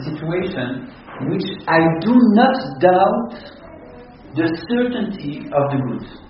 [0.04, 0.90] situation
[1.22, 3.34] in which I do not doubt
[4.36, 6.29] the certainty of the good.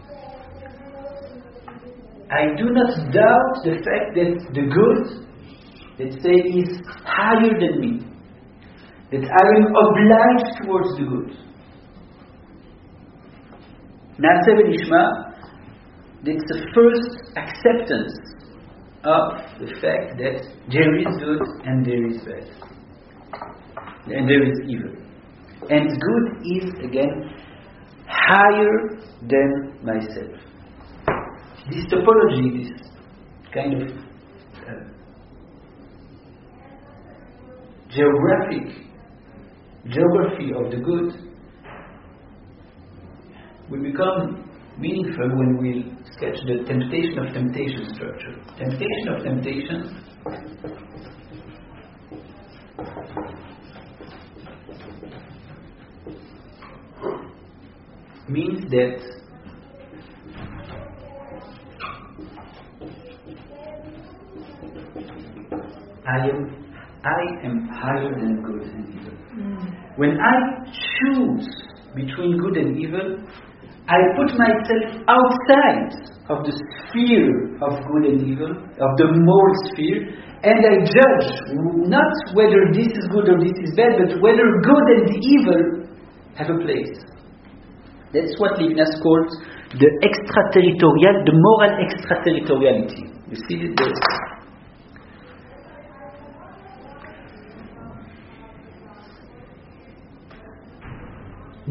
[2.32, 5.26] I do not doubt the fact that the good,
[5.98, 8.06] let's say, is higher than me.
[9.12, 11.32] That I am obliged towards the good.
[14.20, 15.30] Na'aseh v'Nishma,
[16.24, 18.14] that's the first acceptance
[19.04, 22.48] of the fact that there is good and there is bad.
[24.06, 24.94] And there is evil.
[25.70, 27.34] And good is, again,
[28.08, 30.49] higher than myself
[31.72, 32.72] this topology, this
[33.54, 34.90] kind of uh,
[37.90, 38.90] geographic
[39.88, 41.30] geography of the good
[43.70, 48.36] will become meaningful when we sketch the temptation of temptation structure.
[48.58, 49.80] Temptation of temptation
[58.28, 59.19] means that
[66.10, 66.40] I am
[67.06, 69.16] I am higher than good and evil.
[69.38, 69.98] Mm.
[69.98, 71.48] When I choose
[71.96, 73.24] between good and evil,
[73.88, 75.94] I put myself outside
[76.30, 81.30] of the sphere of good and evil, of the moral sphere, and I judge
[81.90, 85.62] not whether this is good or this is bad, but whether good and evil
[86.36, 86.96] have a place.
[88.14, 89.32] That's what Levinas calls
[89.78, 93.06] the extraterritorial, the moral extraterritoriality.
[93.30, 94.00] You see this?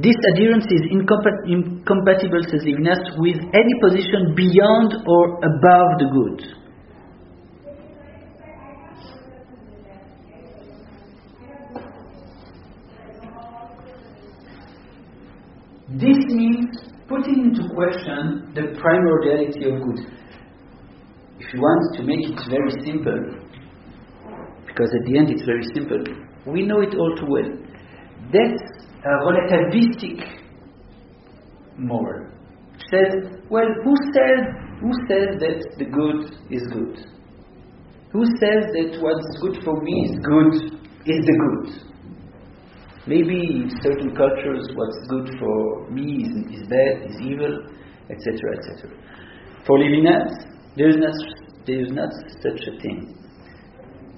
[0.00, 6.58] This adherence is incompat- incompatible, says Levinas, with any position beyond or above the good.
[15.98, 16.68] This means
[17.08, 20.06] putting into question the primordiality of good.
[21.40, 23.18] If you want to make it very simple,
[24.64, 26.04] because at the end it's very simple,
[26.46, 27.50] we know it all too well.
[28.30, 28.87] That's
[29.24, 30.22] relativistic
[31.76, 32.30] moral.
[32.90, 36.96] Says, well, who says who says that the good is good?
[38.12, 40.54] Who says that what's good for me is good
[41.04, 41.88] is the good?
[43.06, 47.66] Maybe in certain cultures what's good for me is, is bad, is evil,
[48.10, 48.90] etc., etc.
[49.66, 50.30] For Levinas,
[50.76, 51.14] there is not
[51.66, 52.10] there is not
[52.42, 53.14] such a thing.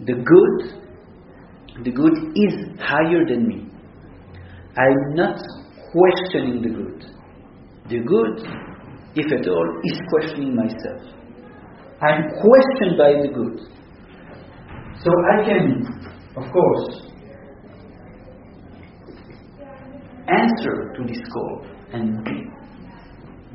[0.06, 3.69] The good, the good is higher than me.
[4.76, 5.36] I'm not
[5.92, 7.04] questioning the good.
[7.88, 8.46] The good,
[9.16, 11.02] if at all, is questioning myself.
[12.00, 13.60] I'm questioned by the good.
[15.02, 15.86] So I can,
[16.36, 17.10] of course,
[20.28, 22.44] answer to this call and be,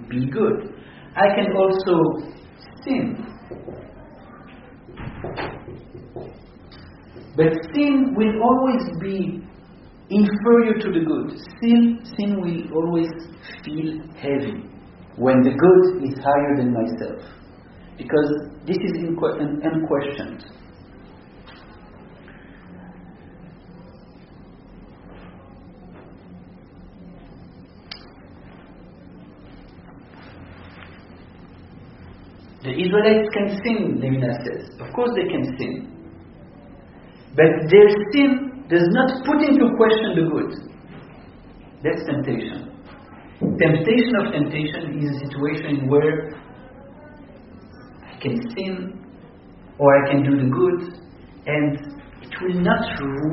[0.09, 0.73] be good.
[1.15, 2.35] I can also
[2.83, 3.25] sin.
[7.37, 9.43] But sin will always be
[10.09, 11.39] inferior to the good.
[11.61, 13.09] Sin, sin will always
[13.63, 14.63] feel heavy
[15.17, 17.21] when the good is higher than myself.
[17.97, 18.29] Because
[18.65, 20.45] this is unquestioned.
[32.63, 34.69] The Israelites can sin, Levinas says.
[34.81, 35.95] Of course they can sin.
[37.35, 40.51] But their sin does not put into question the good.
[41.83, 42.71] That's temptation.
[43.39, 46.33] Temptation of temptation is a situation where
[48.03, 49.05] I can sin
[49.77, 51.05] or I can do the good
[51.45, 52.81] and it will not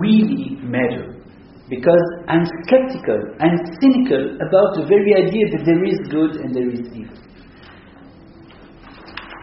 [0.01, 1.23] really matter
[1.71, 6.69] because I'm skeptical, I'm cynical about the very idea that there is good and there
[6.69, 7.17] is evil.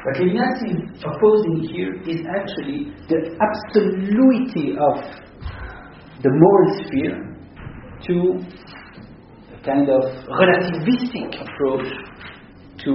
[0.05, 5.28] What Levinas is opposing here is actually the absolutity of
[6.22, 7.17] the moral sphere
[8.07, 8.15] to
[9.55, 11.88] a kind of relativistic approach
[12.84, 12.91] to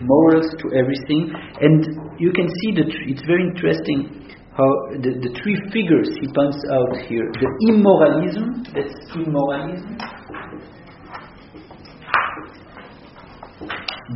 [0.00, 1.32] morals, to everything.
[1.60, 1.84] And
[2.18, 7.04] you can see that it's very interesting how the, the three figures he points out
[7.08, 9.98] here the immoralism, that's immoralism,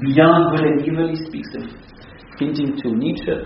[0.01, 1.65] beyond good and evil, he speaks of
[2.39, 3.37] hinting to Nietzsche,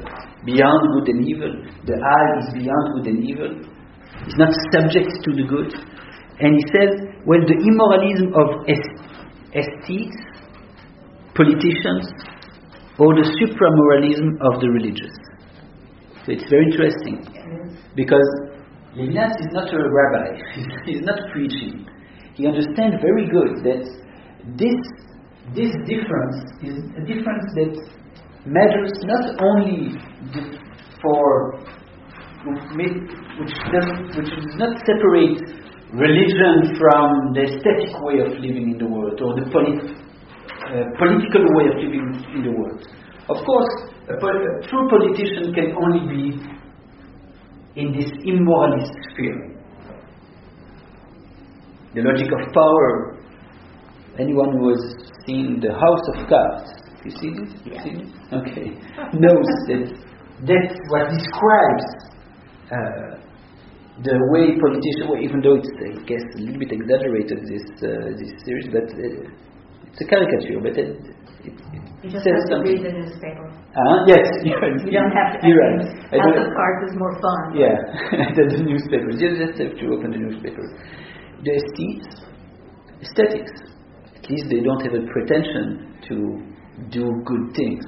[0.46, 1.52] beyond good and evil.
[1.86, 3.73] The I is beyond good and evil.
[4.22, 5.74] It's not subject to the good.
[6.40, 6.90] And he says,
[7.26, 8.66] well, the immoralism of
[9.54, 10.18] aesthetes,
[11.34, 12.06] politicians,
[12.98, 15.14] or the supramoralism of the religious.
[16.24, 17.26] So it's very interesting
[17.94, 18.28] because
[18.96, 20.38] Levinas is not a rabbi,
[20.86, 21.86] he's not preaching.
[22.34, 23.82] He understands very good that
[24.56, 24.74] this
[25.52, 27.76] this difference is a difference that
[28.46, 29.92] matters not only
[31.02, 31.63] for
[32.44, 35.40] which does which does not separate
[35.92, 39.96] religion from the aesthetic way of living in the world or the polit-
[40.68, 42.80] uh, political way of living in the world.
[43.30, 43.72] Of course,
[44.10, 46.24] a, pol- a true politician can only be
[47.80, 49.56] in this immoralist sphere.
[51.94, 53.16] The logic of power.
[54.18, 54.82] Anyone who has
[55.26, 56.70] seen the House of Cards
[57.04, 57.50] you see this?
[57.64, 57.82] You Yeah.
[57.82, 58.10] see this?
[58.32, 58.66] Okay.
[59.18, 59.84] Knows that
[60.48, 61.86] that's what describes
[62.70, 63.10] uh,
[64.02, 68.10] the way politicians, well, even though it's, I guess, a little bit exaggerated, this, uh,
[68.18, 69.30] this series, but uh,
[69.86, 70.98] it's a caricature, but it,
[71.46, 72.74] it, it You just says have to something.
[72.74, 73.46] read the newspaper.
[73.70, 75.46] Uh, yes, you're, You don't have to.
[75.46, 75.86] You're right.
[76.10, 77.42] I House of Cards is more fun.
[77.54, 77.76] Yeah,
[78.34, 79.14] than the newspapers.
[79.22, 80.64] You just have to open the newspaper.
[81.46, 82.10] The aesthetes,
[82.98, 83.52] aesthetics,
[84.18, 86.14] at least they don't have a pretension to
[86.90, 87.84] do good things.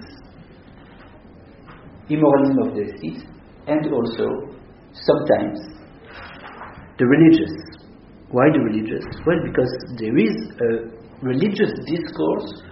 [2.09, 3.25] Immoralism of the aesthetes,
[3.67, 4.55] and also
[5.05, 5.59] sometimes
[6.99, 7.53] the religious.
[8.31, 9.05] Why the religious?
[9.27, 10.71] Well, because there is a
[11.23, 12.63] religious discourse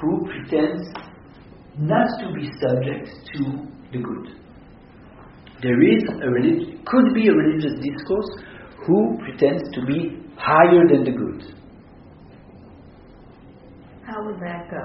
[0.00, 0.88] who pretends
[1.78, 3.44] not to be subject to
[3.92, 4.38] the good
[5.62, 8.30] there is a relig- could be a religious discourse
[8.86, 11.42] who pretends to be higher than the good.
[14.06, 14.84] How would that go?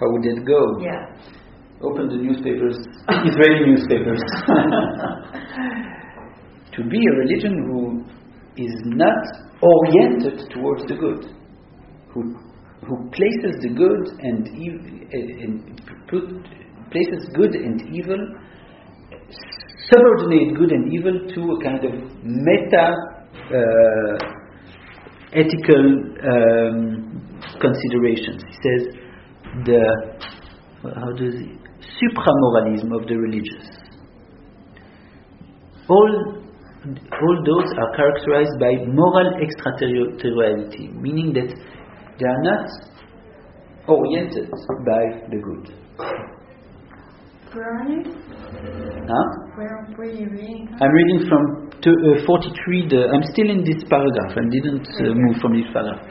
[0.00, 0.78] How would that go?
[0.80, 1.12] Yeah.
[1.82, 2.76] Open the newspapers,
[3.26, 4.22] Israeli newspapers.
[6.78, 7.80] to be a religion who
[8.56, 9.18] is not
[9.60, 11.26] oriented towards the good,
[12.14, 12.34] who
[12.86, 16.24] who places the good and ev- and put,
[16.90, 18.16] places good and evil
[19.90, 22.94] subordinate good and evil to a kind of meta
[23.50, 24.14] uh,
[25.32, 25.84] ethical
[26.32, 26.80] um,
[27.60, 28.42] considerations.
[28.48, 28.82] He says
[29.66, 29.82] the
[30.94, 31.58] how does he
[31.98, 33.66] supramoralism of the religious.
[35.88, 36.47] All
[36.96, 42.66] all those are characterized by moral extraterritoriality, meaning that they are not
[43.88, 44.50] oriented
[44.86, 45.64] by the good.
[47.52, 48.02] Where are you?
[49.08, 49.26] Huh?
[49.56, 50.68] Where were you reading?
[50.80, 52.88] I'm reading from to, uh, 43.
[52.88, 54.36] The, I'm still in this paragraph.
[54.36, 56.04] I didn't uh, move from this paragraph.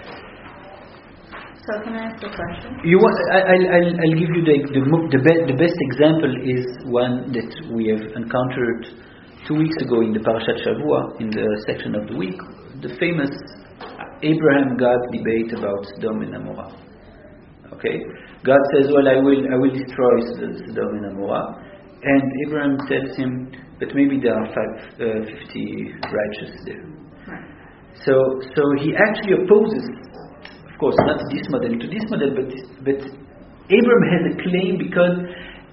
[1.67, 2.79] So can I ask a question?
[2.87, 3.17] You want?
[3.35, 7.35] I, I'll, I'll, I'll give you the the, the, be, the best example is one
[7.35, 8.87] that we have encountered
[9.47, 12.35] two weeks ago in the Parashat Shavua in the section of the week,
[12.83, 13.31] the famous
[14.21, 16.75] Abraham God debate about Sodom and Amorah.
[17.71, 17.95] Okay,
[18.43, 21.63] God says, "Well, I will I will destroy Sodom and Amorah,"
[22.03, 26.83] and Abraham tells him, "But maybe there are five, uh, 50 righteous there."
[28.03, 28.13] So,
[28.55, 29.87] so he actually opposes,
[30.71, 32.51] of course, not this model to this model, but
[32.83, 32.99] but
[33.79, 35.15] Abraham has a claim because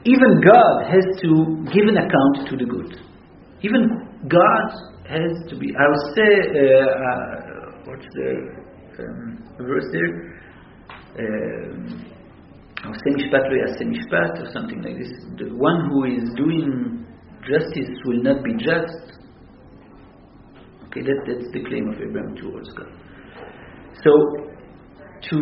[0.05, 1.31] even God has to
[1.75, 3.14] give an account to the good.
[3.63, 4.71] Even God
[5.09, 5.73] has to be.
[5.79, 7.35] I would say, uh, uh,
[7.85, 8.31] what's the
[9.01, 10.35] um, verse there?
[11.19, 12.15] Um,
[14.41, 15.13] or something like this.
[15.39, 17.07] The one who is doing
[17.49, 19.21] justice will not be just.
[20.89, 22.93] Okay, that, that's the claim of Abraham towards God.
[24.03, 24.11] So,
[25.31, 25.39] to,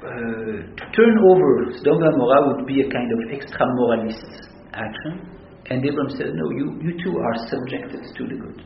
[0.00, 5.28] uh, to turn over Sodom and would be a kind of extra moralist action,
[5.68, 8.62] and Abraham says, No, you, you two are subjected to the good.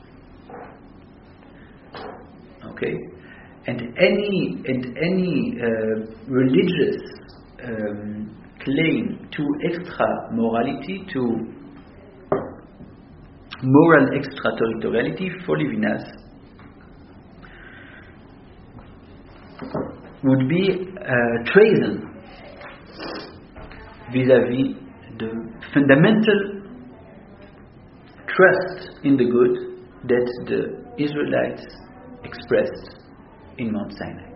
[2.72, 2.94] Okay?
[3.66, 6.96] And any, and any uh, religious
[7.64, 11.20] um, claim to extra morality, to
[13.62, 16.04] moral extraterritoriality for Levinas
[20.22, 22.10] would be uh, treason
[24.12, 24.76] vis-à-vis
[25.18, 25.30] the
[25.74, 26.49] fundamental
[28.36, 29.70] trust in the good
[30.08, 31.64] that the Israelites
[32.24, 32.96] expressed
[33.58, 34.30] in Mount Sinai.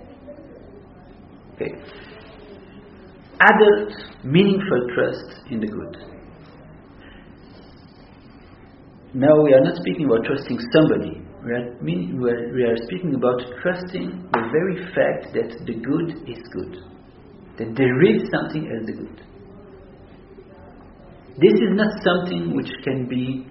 [1.54, 1.72] Okay.
[3.40, 3.92] Adult,
[4.24, 5.96] meaningful trust in the good.
[9.14, 11.22] Now we are not speaking about trusting somebody.
[11.44, 15.74] We are, mean, we are, we are speaking about trusting the very fact that the
[15.74, 16.78] good is good.
[17.58, 19.22] That there is something as the good.
[21.36, 23.46] This is not something which can be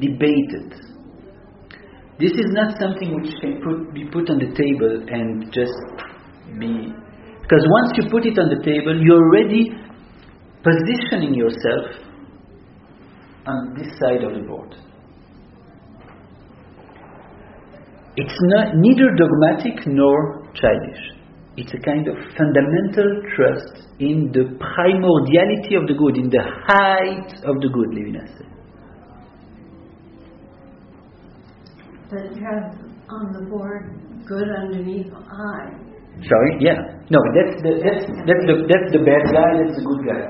[0.00, 0.72] debated.
[2.18, 5.76] This is not something which can put, be put on the table and just
[6.58, 6.92] be.
[7.42, 9.70] Because once you put it on the table, you're already
[10.64, 12.06] positioning yourself
[13.46, 14.74] on this side of the board.
[18.16, 21.16] It's not neither dogmatic nor childish.
[21.58, 27.32] It's a kind of fundamental trust in the primordiality of the good, in the height
[27.44, 28.55] of the good, Levinas said.
[32.12, 32.78] You have
[33.08, 35.86] on the board good underneath I.
[36.22, 36.78] Sorry, yeah.
[37.10, 40.22] No, that's the that's that's the that's the bad guy, that's the good guy.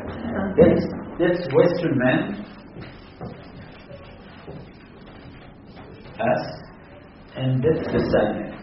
[0.56, 0.84] That's
[1.18, 2.44] that's Western man.
[6.18, 6.56] Us.
[7.36, 8.56] And that's the Sinai.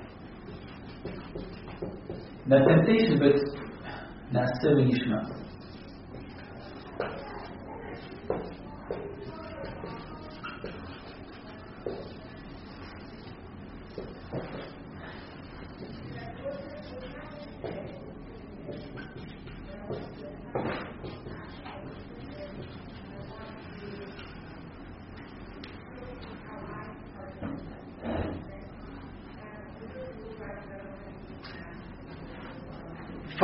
[2.47, 3.35] Not temptation, but
[4.33, 5.19] Na'aseh Nishma.
[5.27, 5.42] for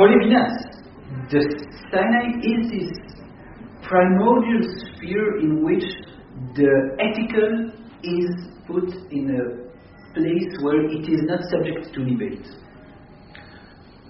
[0.08, 0.70] Levinas,
[1.30, 1.40] the
[1.90, 3.10] Sinai is this
[3.82, 4.62] primordial
[4.94, 5.84] sphere in which
[6.54, 7.72] the ethical
[8.02, 8.30] is
[8.66, 9.60] put in a
[10.14, 12.46] place where it is not subject to debate.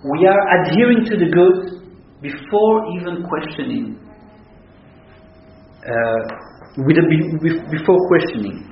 [0.05, 1.81] We are adhering to the good
[2.23, 3.99] before even questioning,
[5.85, 6.23] uh,
[7.71, 8.70] before questioning.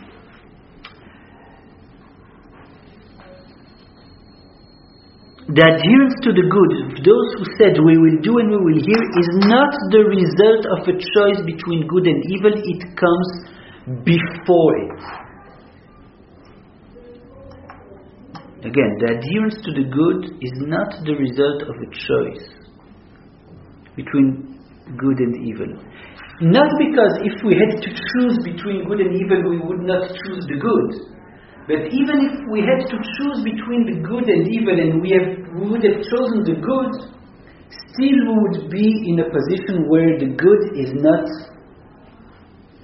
[5.49, 9.03] The adherence to the good those who said we will do and we will hear
[9.17, 13.29] is not the result of a choice between good and evil, it comes
[14.05, 15.01] before it.
[18.61, 22.45] Again, the adherence to the good is not the result of a choice
[23.97, 24.61] between
[25.01, 25.73] good and evil.
[26.45, 30.45] Not because if we had to choose between good and evil, we would not choose
[30.45, 31.17] the good.
[31.69, 35.38] But even if we had to choose between the good and evil and we, have,
[35.61, 36.93] we would have chosen the good,
[37.91, 41.27] still we would be in a position where the good is not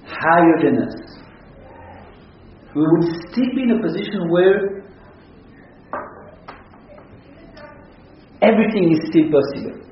[0.05, 0.95] higher than us.
[2.75, 4.83] We would still be in a position where
[8.41, 9.85] everything is still possible.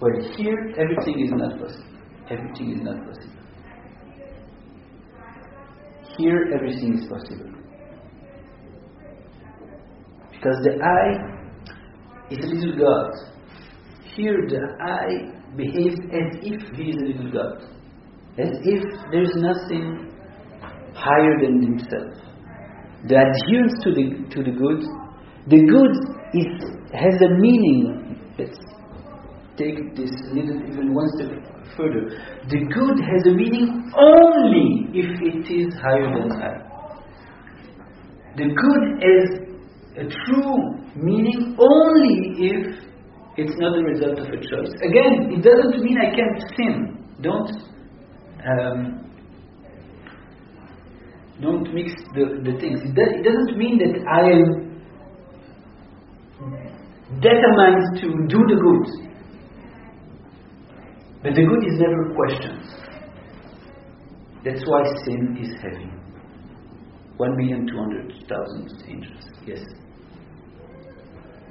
[0.00, 1.98] Well, here, everything is not possible.
[2.30, 3.38] Everything is not possible.
[6.18, 7.50] Here, everything is possible.
[10.30, 11.37] Because the I
[12.30, 13.10] is a little God.
[14.14, 17.62] Here the I behaves as if he is a little God.
[18.38, 20.12] As if there is nothing
[20.94, 22.14] higher than himself.
[23.06, 24.82] The adherence to the to the good,
[25.46, 25.94] the good
[26.34, 26.50] is
[26.92, 28.20] has a meaning.
[28.38, 28.58] Let's
[29.56, 31.30] take this little even one step
[31.76, 32.10] further.
[32.48, 36.68] The good has a meaning only if it is higher than I.
[38.36, 39.47] The good is
[39.98, 40.56] a true
[40.94, 42.88] meaning only if
[43.36, 44.72] it's not the result of a choice.
[44.82, 47.04] Again, it doesn't mean I can't sin.
[47.20, 47.50] Don't
[48.48, 49.04] um,
[51.40, 52.80] don't mix the, the things.
[52.82, 54.68] It, does, it doesn't mean that I am
[57.20, 59.08] determined to do the good.
[61.22, 62.64] But the good is never questioned.
[64.44, 65.90] That's why sin is heavy.
[67.16, 69.24] One million two hundred thousand angels.
[69.46, 69.64] Yes.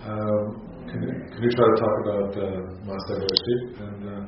[0.08, 4.24] Um, can, you, can you try to talk about uh, Master and uh,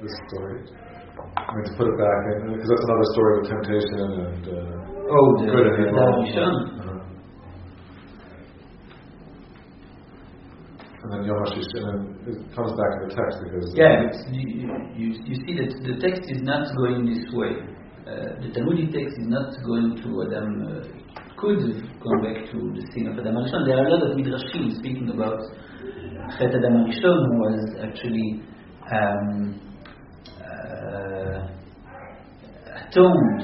[0.00, 0.62] this story?
[1.34, 4.86] I mean, to put it back in, because that's another story of temptation and uh,
[5.08, 5.98] Oh, the good and evil.
[5.98, 6.98] Uh-huh.
[11.02, 14.06] And then Yom HaShish, and then it comes back to the text because uh, Yeah,
[14.06, 14.46] it's, you,
[14.94, 17.54] you, you see that the text is not going this way.
[18.06, 20.66] Uh, the Talmudic text is not going to Adam.
[20.66, 21.06] Uh,
[21.36, 23.66] could gone back to the scene of Adam Arishon.
[23.66, 25.40] There are a lot of midrashim speaking about
[26.38, 28.42] Chet Adam Arishon, who was actually
[28.94, 29.60] um,
[30.40, 31.48] uh,
[32.78, 33.42] atoned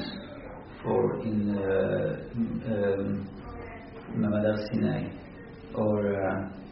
[0.83, 2.13] for in uh,
[2.73, 3.29] um,
[4.71, 5.11] Sinai,
[5.75, 6.63] or uh,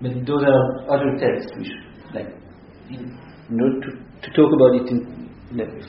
[0.00, 1.70] but those are other texts which,
[2.14, 2.28] like,
[2.88, 3.90] to,
[4.22, 5.21] to talk about it in,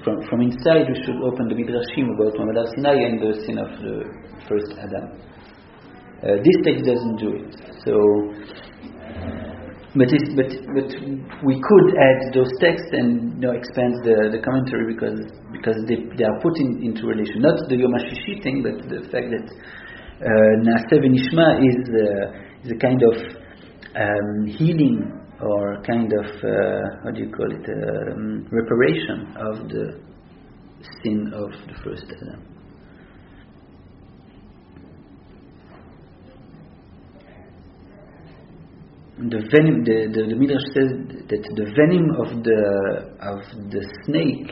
[0.04, 3.58] from, from inside, we should open the Midrashim about Ma'amad Har Sinai and the sin
[3.58, 3.96] of the
[4.48, 5.16] first Adam.
[6.20, 7.52] Uh, this text doesn't do it.
[7.88, 7.94] So,
[9.96, 10.90] but, but, but
[11.48, 15.20] we could add those texts and you know, expand the, the commentary because,
[15.56, 17.40] because they, they are put in, into relation.
[17.40, 19.48] Not the Yom HaShishi thing, but the fact that
[20.20, 23.16] uh, V'Nishma is, uh, is a kind of
[23.96, 30.00] um, healing or kind of uh, what do you call it um, reparation of the
[31.04, 32.50] sin of the first Adam.
[39.30, 40.92] The venom, the, the, the Midrash says
[41.30, 42.62] that the venom of the
[43.22, 44.52] of the snake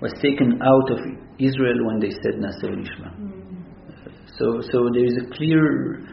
[0.00, 0.98] was taken out of
[1.38, 3.38] Israel when they said Na'aseh v'Nishma.
[4.38, 6.06] So, so there is a clear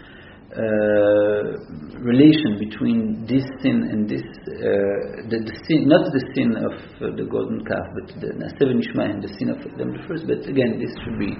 [0.55, 6.73] uh, relation between this sin and this uh, the, the, sin, not the sin of
[7.03, 10.23] uh, the golden calf, but the Na'aseh v'Nishma and the sin of Adam the first.
[10.27, 11.35] But again, this should be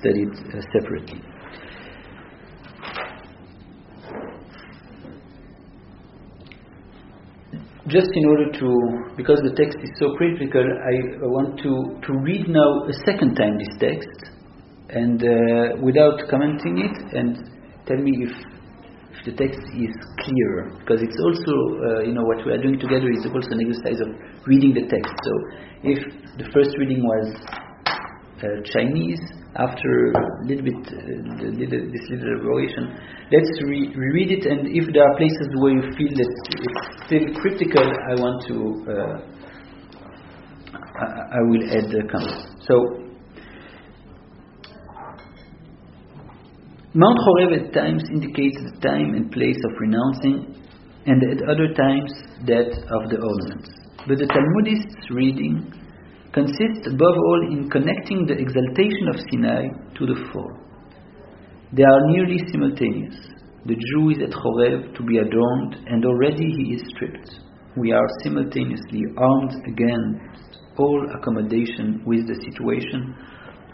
[0.00, 1.22] studied uh, separately.
[7.86, 8.68] Just in order to,
[9.16, 13.56] because the text is so critical, I want to, to read now a second time
[13.56, 14.34] this text,
[14.90, 17.57] and uh, without commenting it, and
[17.88, 18.34] tell me if,
[19.16, 22.78] if the text is clear because it's also uh, you know what we are doing
[22.78, 24.12] together is also an exercise of
[24.46, 25.32] reading the text so
[25.82, 25.98] if
[26.38, 27.26] the first reading was
[28.38, 29.18] uh, Chinese
[29.56, 31.00] after a little bit uh,
[31.50, 32.94] little, this little elaboration,
[33.32, 34.46] let's re- reread it.
[34.46, 38.56] And if there are places where you feel that it's still critical, I want to.
[38.86, 39.18] Uh,
[40.98, 42.46] I, I, will add the comment.
[42.62, 43.07] So.
[46.98, 50.50] Mount Horeb at times indicates the time and place of renouncing,
[51.06, 52.10] and at other times
[52.42, 53.70] that of the ordinance.
[54.08, 55.70] But the Talmudist's reading
[56.34, 60.50] consists above all in connecting the exaltation of Sinai to the fall.
[61.70, 63.14] They are nearly simultaneous.
[63.62, 67.30] The Jew is at Horeb to be adorned, and already he is stripped.
[67.76, 73.14] We are simultaneously armed against all accommodation with the situation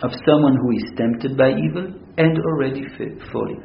[0.02, 2.82] of someone who is tempted by evil and already
[3.32, 3.62] falling.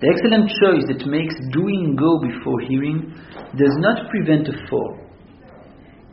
[0.00, 3.14] The excellent choice that makes doing go before hearing
[3.56, 4.98] does not prevent a fall.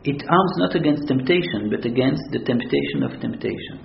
[0.04, 3.84] It arms not against temptation, but against the temptation of temptation.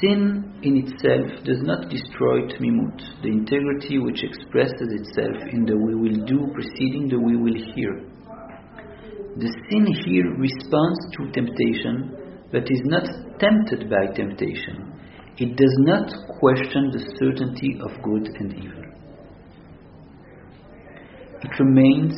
[0.00, 5.94] Sin in itself does not destroy tmimut, the integrity which expresses itself in the we
[5.94, 8.02] will do preceding the we will hear.
[9.38, 12.17] The sin here responds to temptation,
[12.52, 13.04] but is not
[13.38, 14.92] tempted by temptation.
[15.36, 16.10] It does not
[16.40, 18.82] question the certainty of good and evil.
[21.42, 22.14] It remains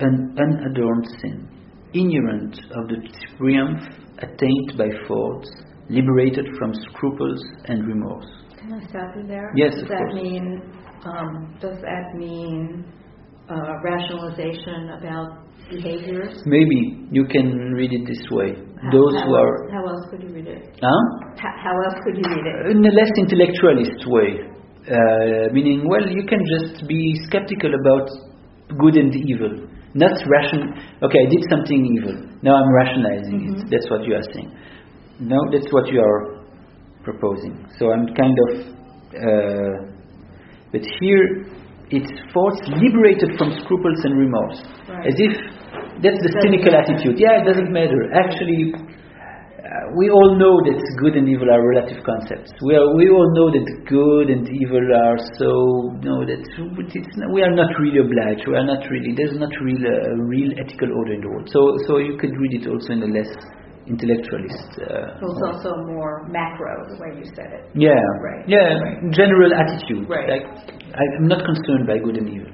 [0.00, 1.48] an unadorned sin,
[1.92, 3.00] ignorant of the
[3.36, 3.82] triumph
[4.18, 5.50] attained by faults,
[5.88, 8.26] liberated from scruples and remorse.
[8.60, 9.50] Can I stop you there?
[9.56, 10.14] Yes, does of that course.
[10.22, 10.62] mean
[11.04, 12.84] um, does that mean
[13.48, 16.34] uh, rationalization about behaviors?
[16.46, 18.54] Maybe you can read it this way.
[18.80, 20.62] How- Those how who else, are how else could you read it?
[20.80, 21.02] huh?
[21.36, 22.76] How, how else could you read it?
[22.76, 24.28] in a less intellectualist way,
[24.86, 28.06] uh, meaning, well, you can just be skeptical about
[28.78, 30.62] good and evil, not ration.
[31.02, 32.16] Okay, I did something evil.
[32.42, 33.56] Now I'm rationalizing it.
[33.66, 33.70] Mhm.
[33.70, 34.50] That's what you are saying.
[35.20, 36.20] No, that's what you are
[37.02, 37.66] proposing.
[37.78, 38.50] So I'm kind of,
[39.28, 39.76] uh,
[40.72, 41.46] but here
[41.90, 45.06] it's force liberated from scruples and remorse, Right.
[45.08, 45.32] as if
[46.04, 47.16] that's the cynical attitude.
[47.18, 47.98] Yeah, it doesn't matter.
[48.14, 52.52] Actually, uh, we all know that good and evil are relative concepts.
[52.62, 55.48] We are, we all know that good and evil are so
[56.04, 58.46] no that it's, not- we are not really obliged.
[58.46, 59.12] We are not really.
[59.16, 61.48] There's not really a real ethical order in the world.
[61.52, 63.32] So so you could read it also in a less
[63.88, 64.68] intellectualist.
[64.78, 67.64] Uh, It was also more macro the way you said it.
[67.74, 69.10] yeah, Right, yeah, right.
[69.10, 70.08] general attitude.
[70.08, 70.28] Right.
[70.28, 70.46] Like
[70.94, 72.52] I'm not concerned by good and evil.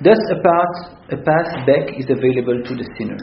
[0.00, 0.74] Thus, a path,
[1.10, 3.18] a path back is available to the sinner.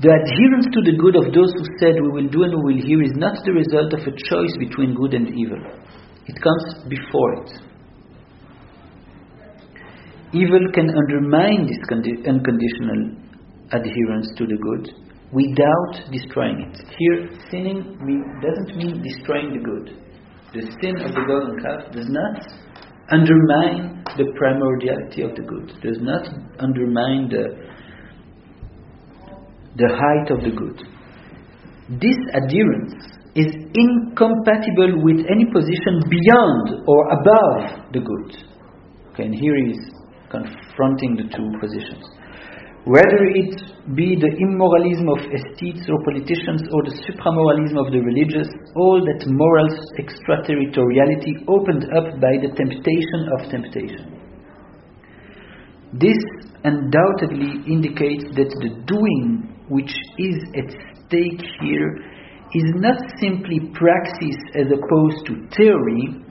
[0.00, 2.82] The adherence to the good of those who said, We will do and we will
[2.86, 5.58] hear, is not the result of a choice between good and evil.
[6.26, 7.50] It comes before it.
[10.32, 13.16] Evil can undermine this condi- unconditional
[13.72, 14.92] adherence to the good
[15.32, 16.76] without destroying it.
[16.98, 19.96] Here, sinning mean, doesn't mean destroying the good.
[20.52, 22.44] The sin of the golden calf does not
[23.10, 26.28] undermine the primordiality of the good, does not
[26.58, 27.44] undermine the,
[29.76, 30.82] the height of the good.
[32.00, 32.92] This adherence
[33.34, 38.44] is incompatible with any position beyond or above the good.
[39.12, 39.97] Okay, and here he is
[40.30, 42.04] confronting the two positions.
[42.84, 43.52] Whether it
[43.96, 49.28] be the immoralism of aesthetes or politicians or the supramoralism of the religious, all that
[49.28, 49.68] moral
[49.98, 54.18] extraterritoriality opened up by the temptation of temptation.
[55.92, 56.20] This
[56.64, 60.68] undoubtedly indicates that the doing which is at
[61.08, 61.92] stake here
[62.54, 66.24] is not simply praxis as opposed to theory,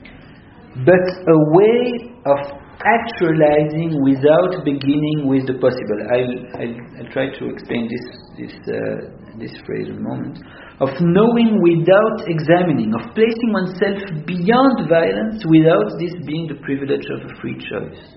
[0.82, 5.98] but a way of actualizing without beginning with the possible.
[6.14, 8.04] I'll, I'll, I'll try to explain this
[8.38, 10.38] this uh, this phrase in a moment.
[10.80, 17.26] Of knowing without examining, of placing oneself beyond violence without this being the privilege of
[17.26, 18.14] a free choice.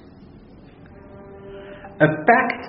[2.01, 2.65] A pact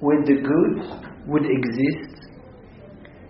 [0.00, 2.26] with the good would exist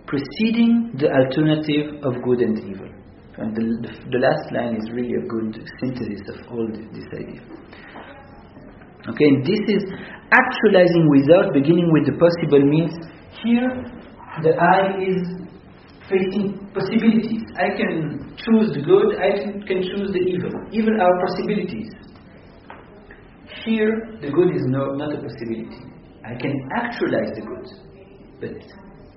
[0.07, 2.96] preceding the alternative of good and evil.
[3.37, 3.61] And the,
[4.09, 7.41] the, last line is really a good synthesis of all this, idea.
[9.13, 9.83] Okay, and this is
[10.33, 12.97] actualizing without beginning with the possible means.
[13.45, 13.69] Here,
[14.41, 15.21] the I is
[16.09, 17.45] facing possibilities.
[17.61, 20.51] I can choose the good, I can, choose the evil.
[20.71, 21.93] Evil are possibilities.
[23.63, 25.85] Here, the good is no, not a possibility.
[26.25, 27.67] I can actualize the good,
[28.41, 28.57] but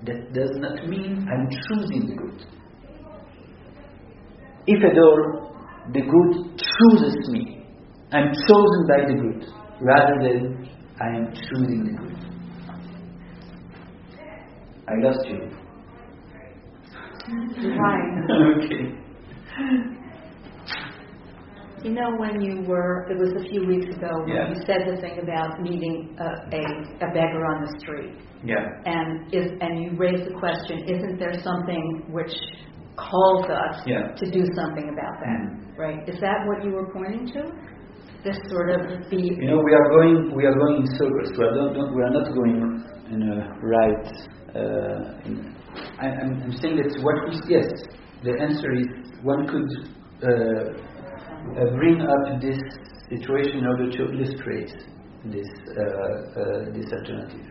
[0.05, 2.60] that does not mean I'm choosing the good.
[4.67, 5.55] If at all,
[5.93, 7.65] the good chooses me.
[8.11, 9.45] I'm chosen by the good,
[9.81, 10.69] rather than
[11.01, 12.17] I am choosing the good.
[14.87, 15.39] I lost you.
[18.61, 18.83] Okay.
[21.83, 24.49] You know, when you were, it was a few weeks ago, when Yeah.
[24.49, 26.61] you said the thing about meeting a, a,
[27.07, 28.13] a beggar on the street.
[28.43, 28.67] Yeah.
[28.85, 32.33] And is, and you raised the question, isn't there something which
[33.09, 34.13] calls us Yeah.
[34.21, 35.39] to do something about that?
[35.41, 35.77] Mhm.
[35.83, 35.99] Right?
[36.07, 37.41] Is that what you were pointing to?
[38.23, 41.29] This sort of the You know, we are going we are going in circles.
[41.37, 42.57] We are not, don't- we are not going
[43.13, 43.35] in a
[43.75, 44.07] right.
[44.53, 45.33] Uh, in,
[45.99, 47.67] I, I'm, I'm saying that what we yes,
[48.27, 48.87] the answer is
[49.23, 49.69] one could
[50.23, 52.59] uh, uh, bring up this
[53.09, 54.71] situation in order to illustrate
[55.25, 57.47] this uh, uh, this alternative.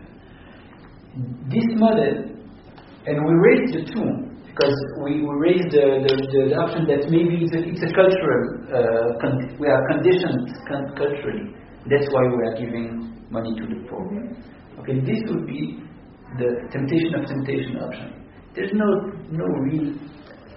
[1.49, 2.13] This model,
[3.07, 4.09] and we raised the two
[4.51, 8.43] because we, we raised the, the, the, option that maybe it's a, it's a cultural,
[8.67, 11.55] uh, con- we are conditioned con- culturally.
[11.87, 14.03] That's why we are giving money to the poor.
[14.83, 15.79] Okay, this would be
[16.37, 18.27] the temptation of temptation option.
[18.53, 18.87] There's no
[19.31, 19.95] no real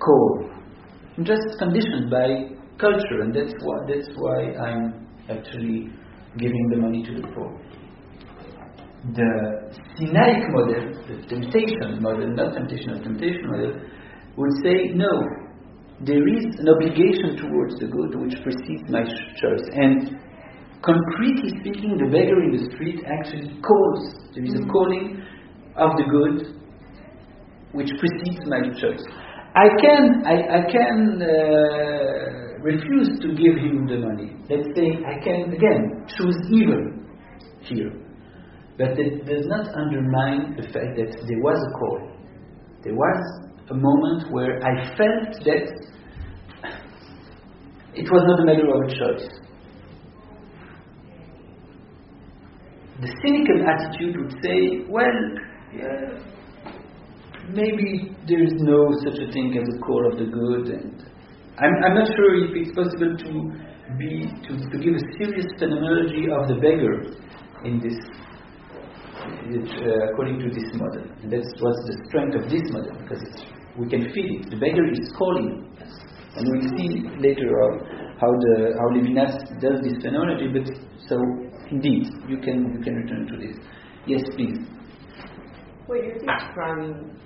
[0.03, 0.51] call.
[1.17, 5.95] I'm just conditioned by culture, and that's why that's why I'm actually
[6.37, 7.51] giving the money to the poor
[9.13, 9.69] the
[10.01, 13.81] Sinaic model, the temptation model, not temptation of temptation model,
[14.37, 15.13] would say no,
[16.01, 19.67] there is an obligation towards the good which precedes my choice.
[19.73, 20.17] And
[20.81, 25.23] concretely speaking, the beggar in the street actually calls, there is a calling
[25.77, 26.61] of the good
[27.73, 29.05] which precedes my choice.
[29.55, 34.33] I can, I, I can uh, refuse to give him the money.
[34.49, 36.83] Let's say I can, again, choose evil
[37.61, 38.04] here.
[38.77, 42.15] But it does not undermine the fact that there was a call.
[42.83, 45.85] There was a moment where I felt that
[47.95, 49.29] it was not a matter of a choice.
[53.01, 55.19] The cynical attitude would say, well,
[55.73, 56.19] yeah,
[57.51, 61.05] maybe there is no such a thing as a call of the good, and
[61.59, 66.27] I'm, I'm not sure if it's possible to be to, to give a serious phenomenology
[66.31, 67.15] of the beggar
[67.65, 67.99] in this
[69.51, 71.05] it, uh, according to this model.
[71.23, 73.25] And that's what's the strength of this model, because
[73.79, 74.51] we can feel it.
[74.51, 75.93] The beggar is calling us.
[76.37, 77.73] And we'll see later on
[78.21, 80.67] how the how Levinas does this phenomenology, but
[81.09, 81.17] so
[81.71, 83.57] indeed you can you can return to this.
[84.07, 84.59] Yes, please.
[85.87, 87.19] What you're describing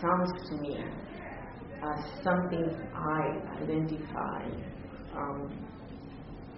[0.00, 0.78] sounds to me
[1.82, 2.64] as something
[2.94, 4.44] I identify
[5.16, 5.50] um,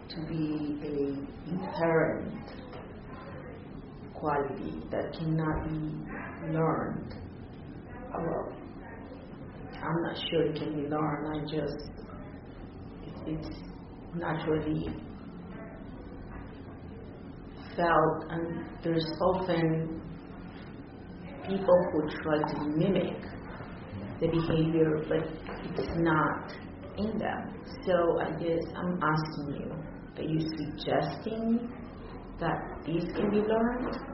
[0.09, 2.51] to be a inherent
[4.24, 7.14] quality that cannot be learned.
[8.10, 8.56] Well,
[9.82, 11.26] I'm not sure it can be learned.
[11.28, 11.90] I just
[13.26, 13.59] it's
[14.14, 14.88] naturally
[17.76, 20.01] felt, and there's often
[21.46, 23.20] people who try to mimic
[24.20, 25.28] the behavior, but
[25.78, 26.51] it's not
[26.96, 27.62] in them.
[27.84, 29.72] So I guess I'm asking you,
[30.16, 31.70] are you suggesting
[32.40, 34.13] that these can be learned?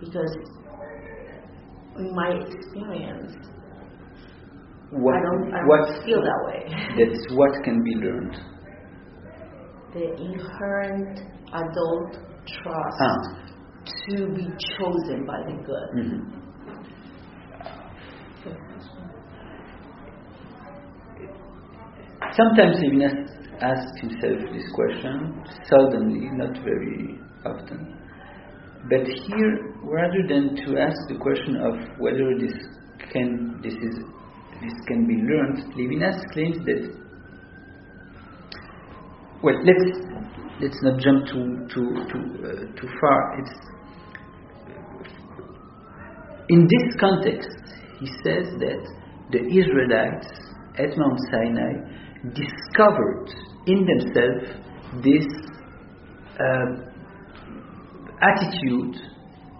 [0.00, 0.36] Because
[1.98, 3.32] in my experience,
[4.90, 6.60] What I don't, I what don't feel that way.
[6.98, 8.36] that's what can be learned.
[9.94, 11.20] the inherent
[11.54, 12.12] adult
[12.46, 13.18] trust Ah.
[14.08, 14.46] to be
[14.76, 15.88] chosen by the good.
[15.96, 16.20] mhm.
[22.36, 23.16] Sometimes Levinas
[23.60, 27.95] asks himself this question, seldomly, not very often.
[28.88, 32.54] But here, rather than to ask the question of whether this
[33.12, 33.96] can this is
[34.62, 36.96] this can be learned, Levinas claims that
[39.42, 40.06] well, let's
[40.60, 43.38] let's not jump too too too uh, too far.
[43.40, 43.76] It's
[46.48, 47.48] in this context,
[47.98, 48.82] he says that
[49.32, 50.28] the Israelites
[50.78, 51.72] at Mount Sinai
[52.34, 53.34] discovered
[53.66, 54.46] in themselves
[55.02, 55.26] this
[56.38, 56.95] uh,
[58.22, 58.96] attitude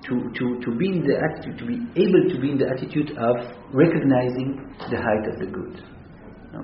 [0.07, 3.11] to, to, to be in the attitude, to be able to be in the attitude
[3.19, 3.37] of
[3.73, 5.83] recognizing the height of the good.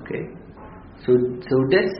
[0.01, 0.23] Okay?
[1.05, 1.11] So,
[1.43, 1.91] so that's,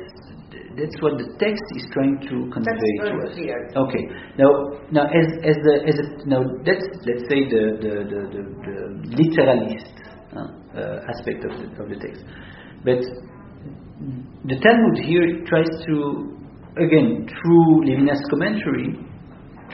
[0.77, 3.33] that's what the text is trying to convey to us.
[3.33, 3.57] clear.
[3.75, 4.03] Okay.
[4.37, 4.49] Now,
[4.89, 8.77] now as as the as a, now that's let's say the the the, the, the
[9.13, 9.93] literalist
[10.33, 12.25] uh, uh, aspect of the of the text,
[12.81, 13.01] but
[14.49, 15.95] the Talmud here tries to
[16.81, 18.97] again through Levinas commentary,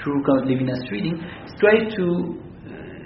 [0.04, 1.18] through Levinas reading,
[1.60, 2.40] try to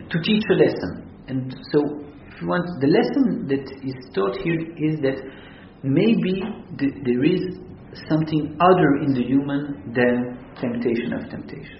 [0.10, 1.10] to teach a lesson.
[1.28, 1.80] And so,
[2.28, 5.18] if you want, the lesson that is taught here is that
[5.82, 6.44] maybe
[6.78, 7.42] th- there is
[8.10, 11.80] something other in the human than temptation of temptation.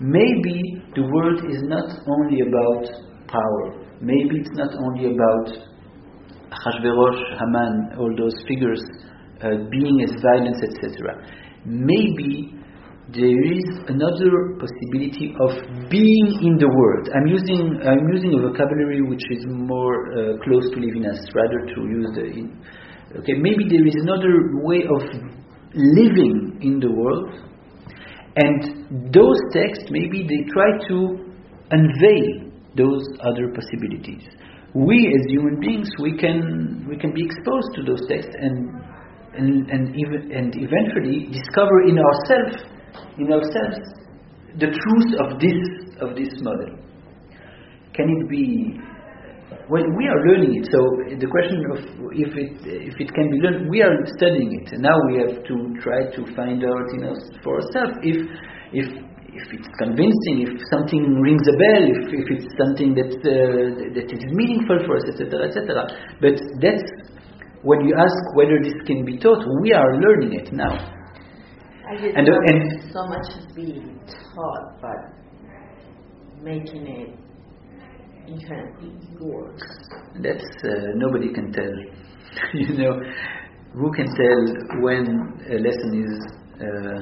[0.00, 2.84] maybe the world is not only about
[3.28, 3.64] power.
[4.00, 5.46] Maybe it's not only about
[6.50, 8.82] Hashverosh, Haman, all those figures
[9.42, 11.22] uh, being as violence, etc.
[11.64, 12.58] Maybe
[13.12, 15.52] there is another possibility of
[15.90, 17.04] being in the world.
[17.12, 21.80] I'm using I'm using a vocabulary which is more uh, close to Levinas, rather to
[21.84, 22.24] use the.
[22.32, 22.64] In,
[23.20, 25.04] okay, maybe there is another way of
[25.76, 27.44] living in the world,
[28.40, 31.28] and those texts maybe they try to
[31.76, 34.24] unveil those other possibilities.
[34.72, 38.80] We as human beings we can we can be exposed to those texts and
[39.36, 42.73] and and, even, and eventually discover in ourselves
[43.18, 44.04] in ourselves
[44.58, 45.60] the truth of this
[45.98, 46.78] of this model.
[47.94, 48.78] Can it be?
[49.70, 50.66] Well, we are learning it.
[50.70, 50.78] So
[51.18, 51.78] the question of
[52.14, 55.56] if it if it can be learned, we are studying it, now we have to
[55.82, 58.18] try to find out, you know, for ourselves if
[58.72, 58.86] if
[59.34, 64.06] if it's convincing, if something rings a bell, if, if it's something that uh, that
[64.06, 65.90] is meaningful for us, etc., etc.
[66.22, 66.86] But that's
[67.62, 70.93] when you ask whether this can be taught, we are learning it now.
[71.88, 74.00] I just And, uh, and- so much is being
[74.34, 75.00] taught, but
[76.42, 77.10] making it
[78.26, 79.60] inherently yours.
[80.22, 81.74] That's uh, nobody can tell.
[82.54, 82.94] you know,
[83.74, 85.04] who can tell when
[85.50, 86.14] a lesson is
[86.60, 87.00] uh,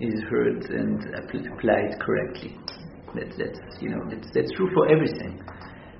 [0.00, 2.56] is heard and app- applied correctly?
[3.14, 5.40] That's that's you know that's that's true for everything.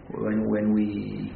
[0.08, 1.32] When when we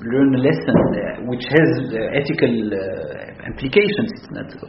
[0.00, 4.68] learn a lesson uh, which has uh, ethical uh, implications, it's not so.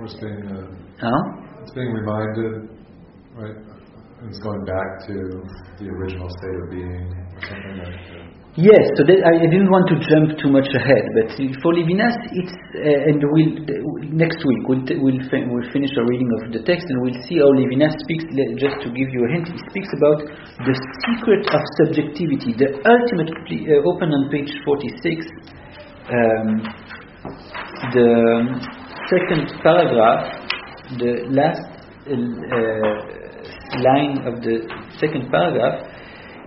[0.00, 0.64] Or it's being, uh,
[0.96, 1.22] Huh?
[1.60, 2.72] it's being reminded,
[3.36, 3.56] right?
[4.24, 5.14] It's going back to
[5.80, 7.04] the original state of being,
[7.36, 8.26] or something like that.
[8.58, 11.28] Yes, so that, I I didn't want to jump too much ahead, but
[11.62, 13.54] for Levinas, it's uh, and we'll
[14.10, 17.20] next week we'll t- we'll, fin- we'll finish our reading of the text and we'll
[17.30, 18.24] see how Levinas speaks.
[18.58, 20.18] Just to give you a hint, he speaks about
[20.66, 20.74] the
[21.06, 23.30] secret of subjectivity, the ultimate.
[23.30, 25.18] Uh, open on page forty-six,
[26.10, 26.48] um,
[27.94, 28.10] the
[29.10, 30.48] second paragraph,
[30.98, 31.66] the last
[32.06, 33.20] uh,
[33.82, 34.66] line of the
[34.98, 35.86] second paragraph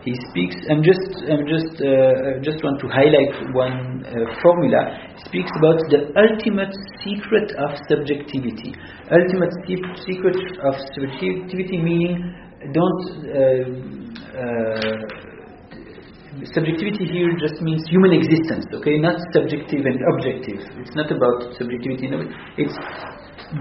[0.03, 4.11] he speaks i'm just i'm just uh, I just want to highlight one uh,
[4.43, 4.99] formula.
[5.25, 8.75] Speaks about the ultimate secret of subjectivity.
[9.07, 10.35] Ultimate se- secret
[10.67, 12.35] of subjectivity meaning
[12.75, 13.63] don't uh,
[14.35, 15.32] uh,
[16.53, 22.07] subjectivity here just means human existence okay not subjective and objective it's not about subjectivity
[22.09, 22.25] no,
[22.57, 22.77] it's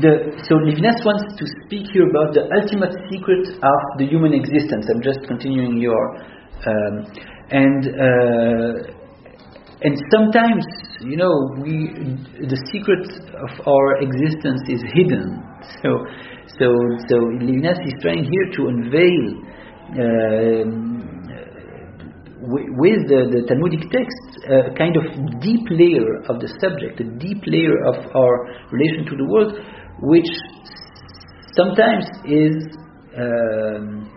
[0.00, 4.88] the, so Levinas wants to speak here about the ultimate secret of the human existence.
[4.88, 6.16] I'm just continuing your,
[6.64, 7.04] um,
[7.52, 8.72] and uh,
[9.84, 10.64] and sometimes
[11.04, 11.92] you know we
[12.40, 13.04] the secret
[13.36, 15.44] of our existence is hidden.
[15.84, 16.08] So
[16.56, 16.66] so
[17.12, 19.24] so Levinas is trying here to unveil.
[19.92, 21.01] Wi-
[22.42, 24.20] with the, the Talmudic text,
[24.50, 25.04] a kind of
[25.40, 28.34] deep layer of the subject, a deep layer of our
[28.70, 29.54] relation to the world,
[30.02, 30.26] which
[31.54, 32.66] sometimes is
[33.16, 34.10] um,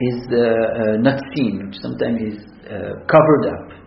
[0.00, 3.80] is uh, uh, not seen, which sometimes is uh, covered up.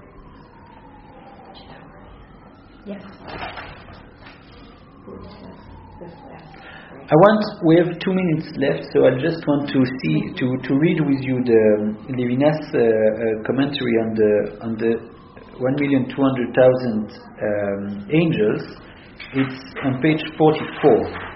[7.03, 7.43] I want.
[7.67, 11.19] We have two minutes left, so I just want to see to, to read with
[11.19, 14.31] you the Levinas uh, uh, commentary on the
[14.63, 14.91] on the
[15.59, 17.11] one million two hundred thousand
[17.43, 18.63] um, angels.
[19.35, 21.33] It's on page forty-four.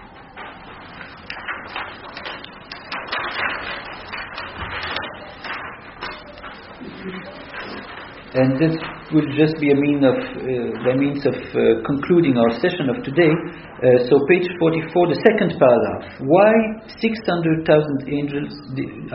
[8.35, 8.75] And this
[9.15, 13.31] will just be a mean of, uh, means of uh, concluding our session of today.
[13.31, 16.19] Uh, so, page 44, the second paragraph.
[16.27, 16.51] Why
[16.99, 17.63] 600,000
[18.11, 18.51] angels?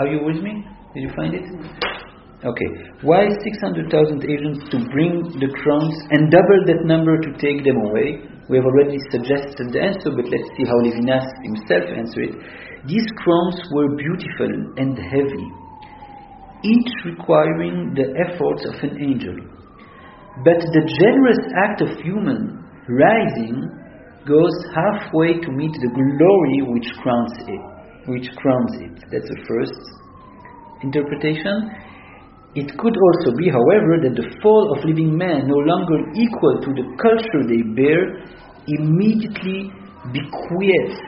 [0.01, 0.65] Are you with me?
[0.95, 1.45] Did you find it?
[2.41, 2.69] Okay.
[3.05, 8.25] Why 600,000 angels to bring the crowns and double that number to take them away?
[8.49, 12.37] We have already suggested the answer, but let's see how Levinas himself answered it.
[12.89, 15.62] These crowns were beautiful and heavy
[16.63, 19.37] each requiring the efforts of an angel.
[20.45, 23.59] But the generous act of human rising
[24.27, 27.63] goes halfway to meet the glory which crowns it.
[28.07, 28.97] Which crowns it.
[29.11, 29.79] That's the first
[30.83, 31.71] interpretation.
[32.55, 36.71] It could also be, however, that the fall of living men, no longer equal to
[36.77, 38.25] the culture they bear,
[38.69, 39.73] immediately
[40.13, 41.01] bequeaths.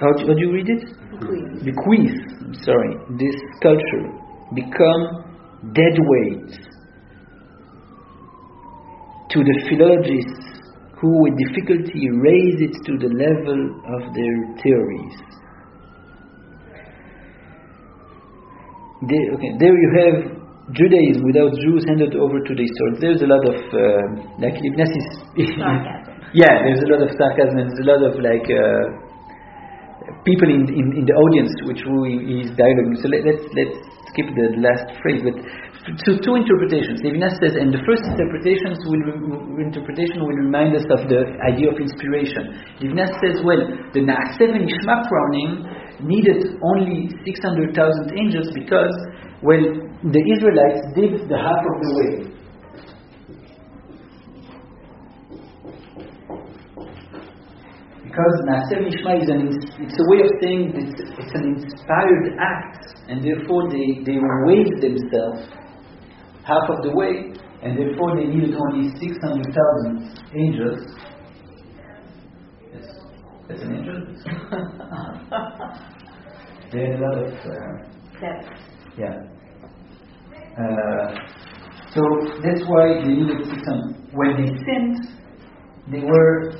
[0.00, 1.02] How do, how do you read it?
[1.62, 4.21] bequeath, I'm sorry, this culture
[4.54, 5.02] become
[5.74, 6.50] dead weight
[9.30, 10.52] to the philologists
[11.00, 13.60] who with difficulty raise it to the level
[13.96, 15.16] of their theories.
[19.02, 20.16] There, okay, there you have
[20.70, 23.02] Judaism without Jews handed over to the historians.
[23.02, 24.04] There's a lot of uh,
[24.38, 24.76] like is
[26.38, 28.84] yeah, there's a lot of sarcasm and there's a lot of like uh,
[30.22, 32.94] people in, in, in the audience which is dialoguing.
[33.02, 33.74] So let, let's let's
[34.12, 35.36] skip the last phrase, but
[36.06, 37.02] so two interpretations.
[37.02, 41.74] Levinas says, and the first interpretations will re- interpretation will remind us of the idea
[41.74, 42.54] of inspiration.
[42.78, 43.58] Levinas says, well,
[43.90, 45.66] the Na'aseh Nishma crowning
[46.06, 47.74] needed only 600,000
[48.14, 48.94] angels because,
[49.42, 49.64] well,
[50.06, 52.31] the Israelites did the half of the way.
[58.12, 59.40] Because Na'aseh Nishma is an,
[59.80, 64.82] it's a way of saying it's, it's an inspired act, and therefore they, they weighed
[64.84, 65.48] themselves
[66.44, 67.32] half of the way,
[67.62, 70.80] and therefore they needed only 600,000 angels.
[72.74, 72.84] Yes,
[73.48, 74.04] that's an angel.
[76.70, 77.48] there are a lot of, uh,
[78.98, 79.24] yeah.
[80.60, 81.16] Uh,
[81.94, 82.02] so
[82.44, 84.12] that's why they needed 600.
[84.12, 85.00] When they sinned,
[85.90, 86.52] they were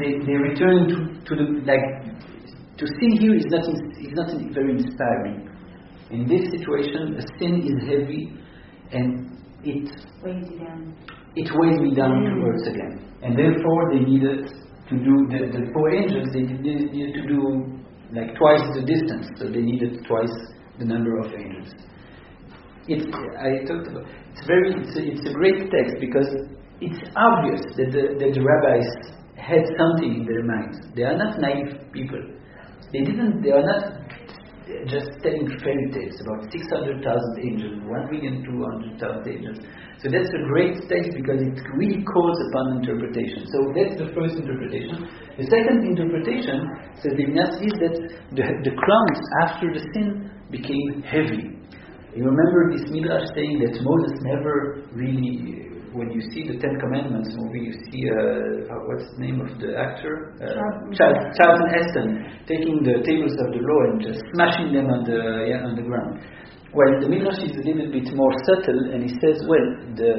[0.00, 0.96] they, they returned to,
[1.28, 1.86] to the like
[2.78, 5.48] to sin here is not is not very inspiring.
[6.10, 8.32] In this situation, the sin is heavy,
[8.92, 9.32] and
[9.64, 9.88] it
[10.22, 10.94] Weighs you down.
[11.36, 13.00] it weighs me down to earth again.
[13.22, 14.48] And therefore, they needed
[14.90, 16.28] to do the, the four angels.
[16.32, 17.38] They needed, needed to do
[18.12, 20.34] like twice the distance, so they needed twice
[20.78, 21.72] the number of angels.
[22.88, 24.04] It's I talked about.
[24.32, 24.74] It's very.
[24.82, 26.28] It's a, it's a great text because
[26.80, 28.90] it's obvious that the, that the rabbis
[29.42, 30.78] had something in their minds.
[30.94, 32.22] They are not naive people.
[32.92, 33.42] They didn't.
[33.42, 34.02] They are not
[34.86, 37.02] just telling fairy tales about 600,000
[37.42, 39.58] angels, 1,200,000 angels.
[39.98, 43.46] So that's a great text because it really calls upon interpretation.
[43.50, 45.06] So that's the first interpretation.
[45.38, 46.62] The second interpretation,
[47.02, 47.94] says Levinas, is that
[48.34, 51.58] the, the crowns after the sin became heavy.
[52.14, 57.30] You remember this midrash saying that Moses never really, when you see the Ten Commandments
[57.36, 58.16] movie, you see uh,
[58.72, 62.08] uh, what's the name of the actor, uh, Charles- Charlton Heston,
[62.48, 65.84] taking the tables of the law and just smashing them on the yeah, on the
[65.84, 66.24] ground.
[66.72, 70.10] Well, the midrash is a little bit more subtle, and he says, well, the,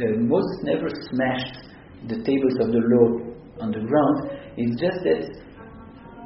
[0.00, 1.68] the uh, Moses never smashed
[2.08, 3.08] the tables of the law
[3.60, 4.16] on the ground.
[4.56, 5.28] It's just that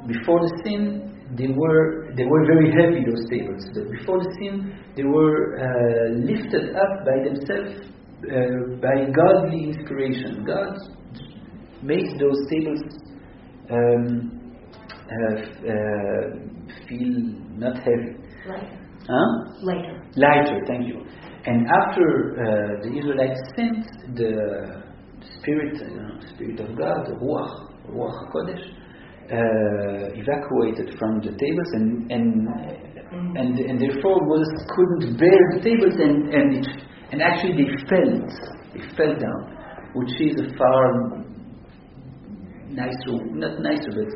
[0.07, 3.63] before the sin, they were they were very heavy those tables.
[3.75, 7.91] But before the sin, they were uh, lifted up by themselves
[8.31, 10.43] uh, by godly inspiration.
[10.45, 10.75] God
[11.81, 12.81] makes those tables
[13.69, 14.55] um,
[15.11, 16.23] uh, uh,
[16.87, 17.13] feel
[17.57, 18.17] not heavy.
[18.47, 18.79] later.
[19.07, 19.29] Huh?
[19.63, 20.03] Later.
[20.15, 21.03] lighter, thank you.
[21.45, 22.07] And after
[22.39, 24.83] uh, the Israelites sinned, the
[25.39, 28.63] spirit, you know, spirit of God, the Ruach, Ruach HaKodesh,
[29.31, 32.47] uh, evacuated from the tables, and and
[33.37, 36.67] and, and therefore Moses couldn't bear the tables, and and it,
[37.13, 38.09] and actually they fell,
[38.73, 39.41] they fell down,
[39.93, 41.21] which is a far
[42.73, 44.09] nicer, not nicer, but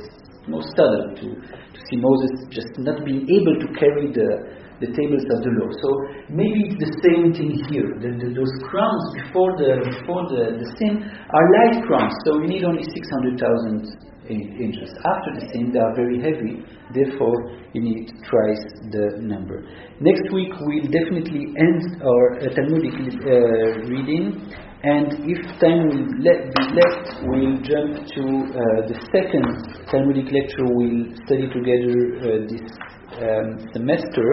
[0.49, 4.49] more subtle to, to see Moses just not being able to carry the,
[4.82, 5.69] the tables of the law.
[5.78, 5.90] So
[6.34, 7.86] maybe it's the same thing here.
[8.02, 12.49] The, the, those crowns before the before the, the sin are light crowns, so you
[12.49, 14.90] need only 600,000 angels.
[15.06, 16.64] After the sin, they are very heavy.
[16.94, 17.36] Therefore,
[17.74, 19.64] you need twice the number.
[19.99, 24.54] Next week, we'll definitely end our uh, Talmudic uh, reading.
[24.84, 29.48] And if time will le- be left, we'll jump to uh, the second
[29.91, 32.66] Talmudic lecture we'll study together uh, this
[33.18, 34.28] um, semester.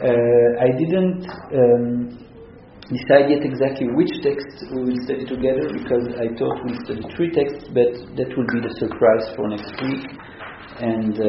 [0.00, 2.29] Uh, I didn't um,
[2.90, 7.30] decide yet exactly which text we will study together because I thought we'll study three
[7.30, 10.10] texts, but that will be the surprise for next week.
[10.80, 11.24] And uh,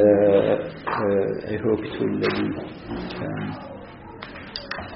[0.89, 2.27] uh, I hope it will be
[3.21, 3.71] um,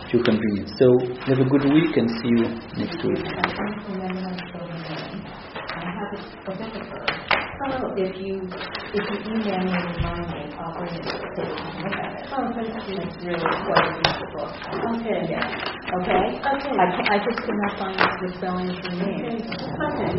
[0.10, 0.72] to your convenience.
[0.80, 0.88] So
[1.28, 2.48] have a good week and see you
[2.78, 3.24] next week.
[7.66, 8.38] Oh, if you,
[8.94, 11.44] if you email me and remind me, I'll bring it to the
[11.82, 12.30] look at it.
[12.32, 12.46] Oh.
[12.56, 13.94] It's really quite a
[14.32, 14.52] book.
[14.94, 15.22] Okay.
[15.28, 15.98] Yeah.
[15.98, 16.26] Okay?
[16.38, 16.76] Okay.
[16.78, 19.14] I ca I just could not find the spelling for me.
[19.42, 20.14] Okay.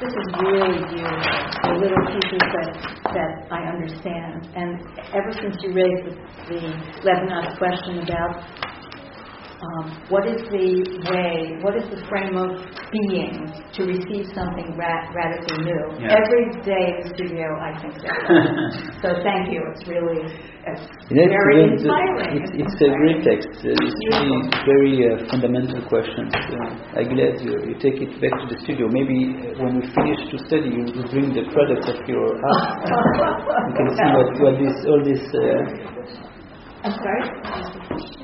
[0.00, 2.70] This is really beautiful, the little pieces that,
[3.18, 4.36] that I understand.
[4.56, 4.70] And
[5.12, 6.14] ever since you raised the,
[6.54, 6.60] the
[7.04, 8.32] Levinas question about
[9.58, 10.70] um, what is the
[11.10, 12.62] way, what is the frame of
[12.94, 13.42] being
[13.74, 15.82] to receive something ra- radically new?
[15.98, 16.14] Yeah.
[16.14, 18.14] Every day in the studio, I think that.
[19.02, 19.58] so thank you.
[19.74, 20.22] It's really
[20.62, 22.38] it's Yes, very the- inspiring.
[22.38, 23.50] It's, it's a great text.
[23.66, 26.30] Uh, It's really very uh, fundamental questions.
[26.30, 28.86] Uh, I'm glad you, you take it back to the studio.
[28.86, 32.78] Maybe uh, when we finish to study, you, you bring the product of your art.
[32.86, 35.24] you can see what, what this, all this.
[35.34, 38.18] Uh, I'm sorry.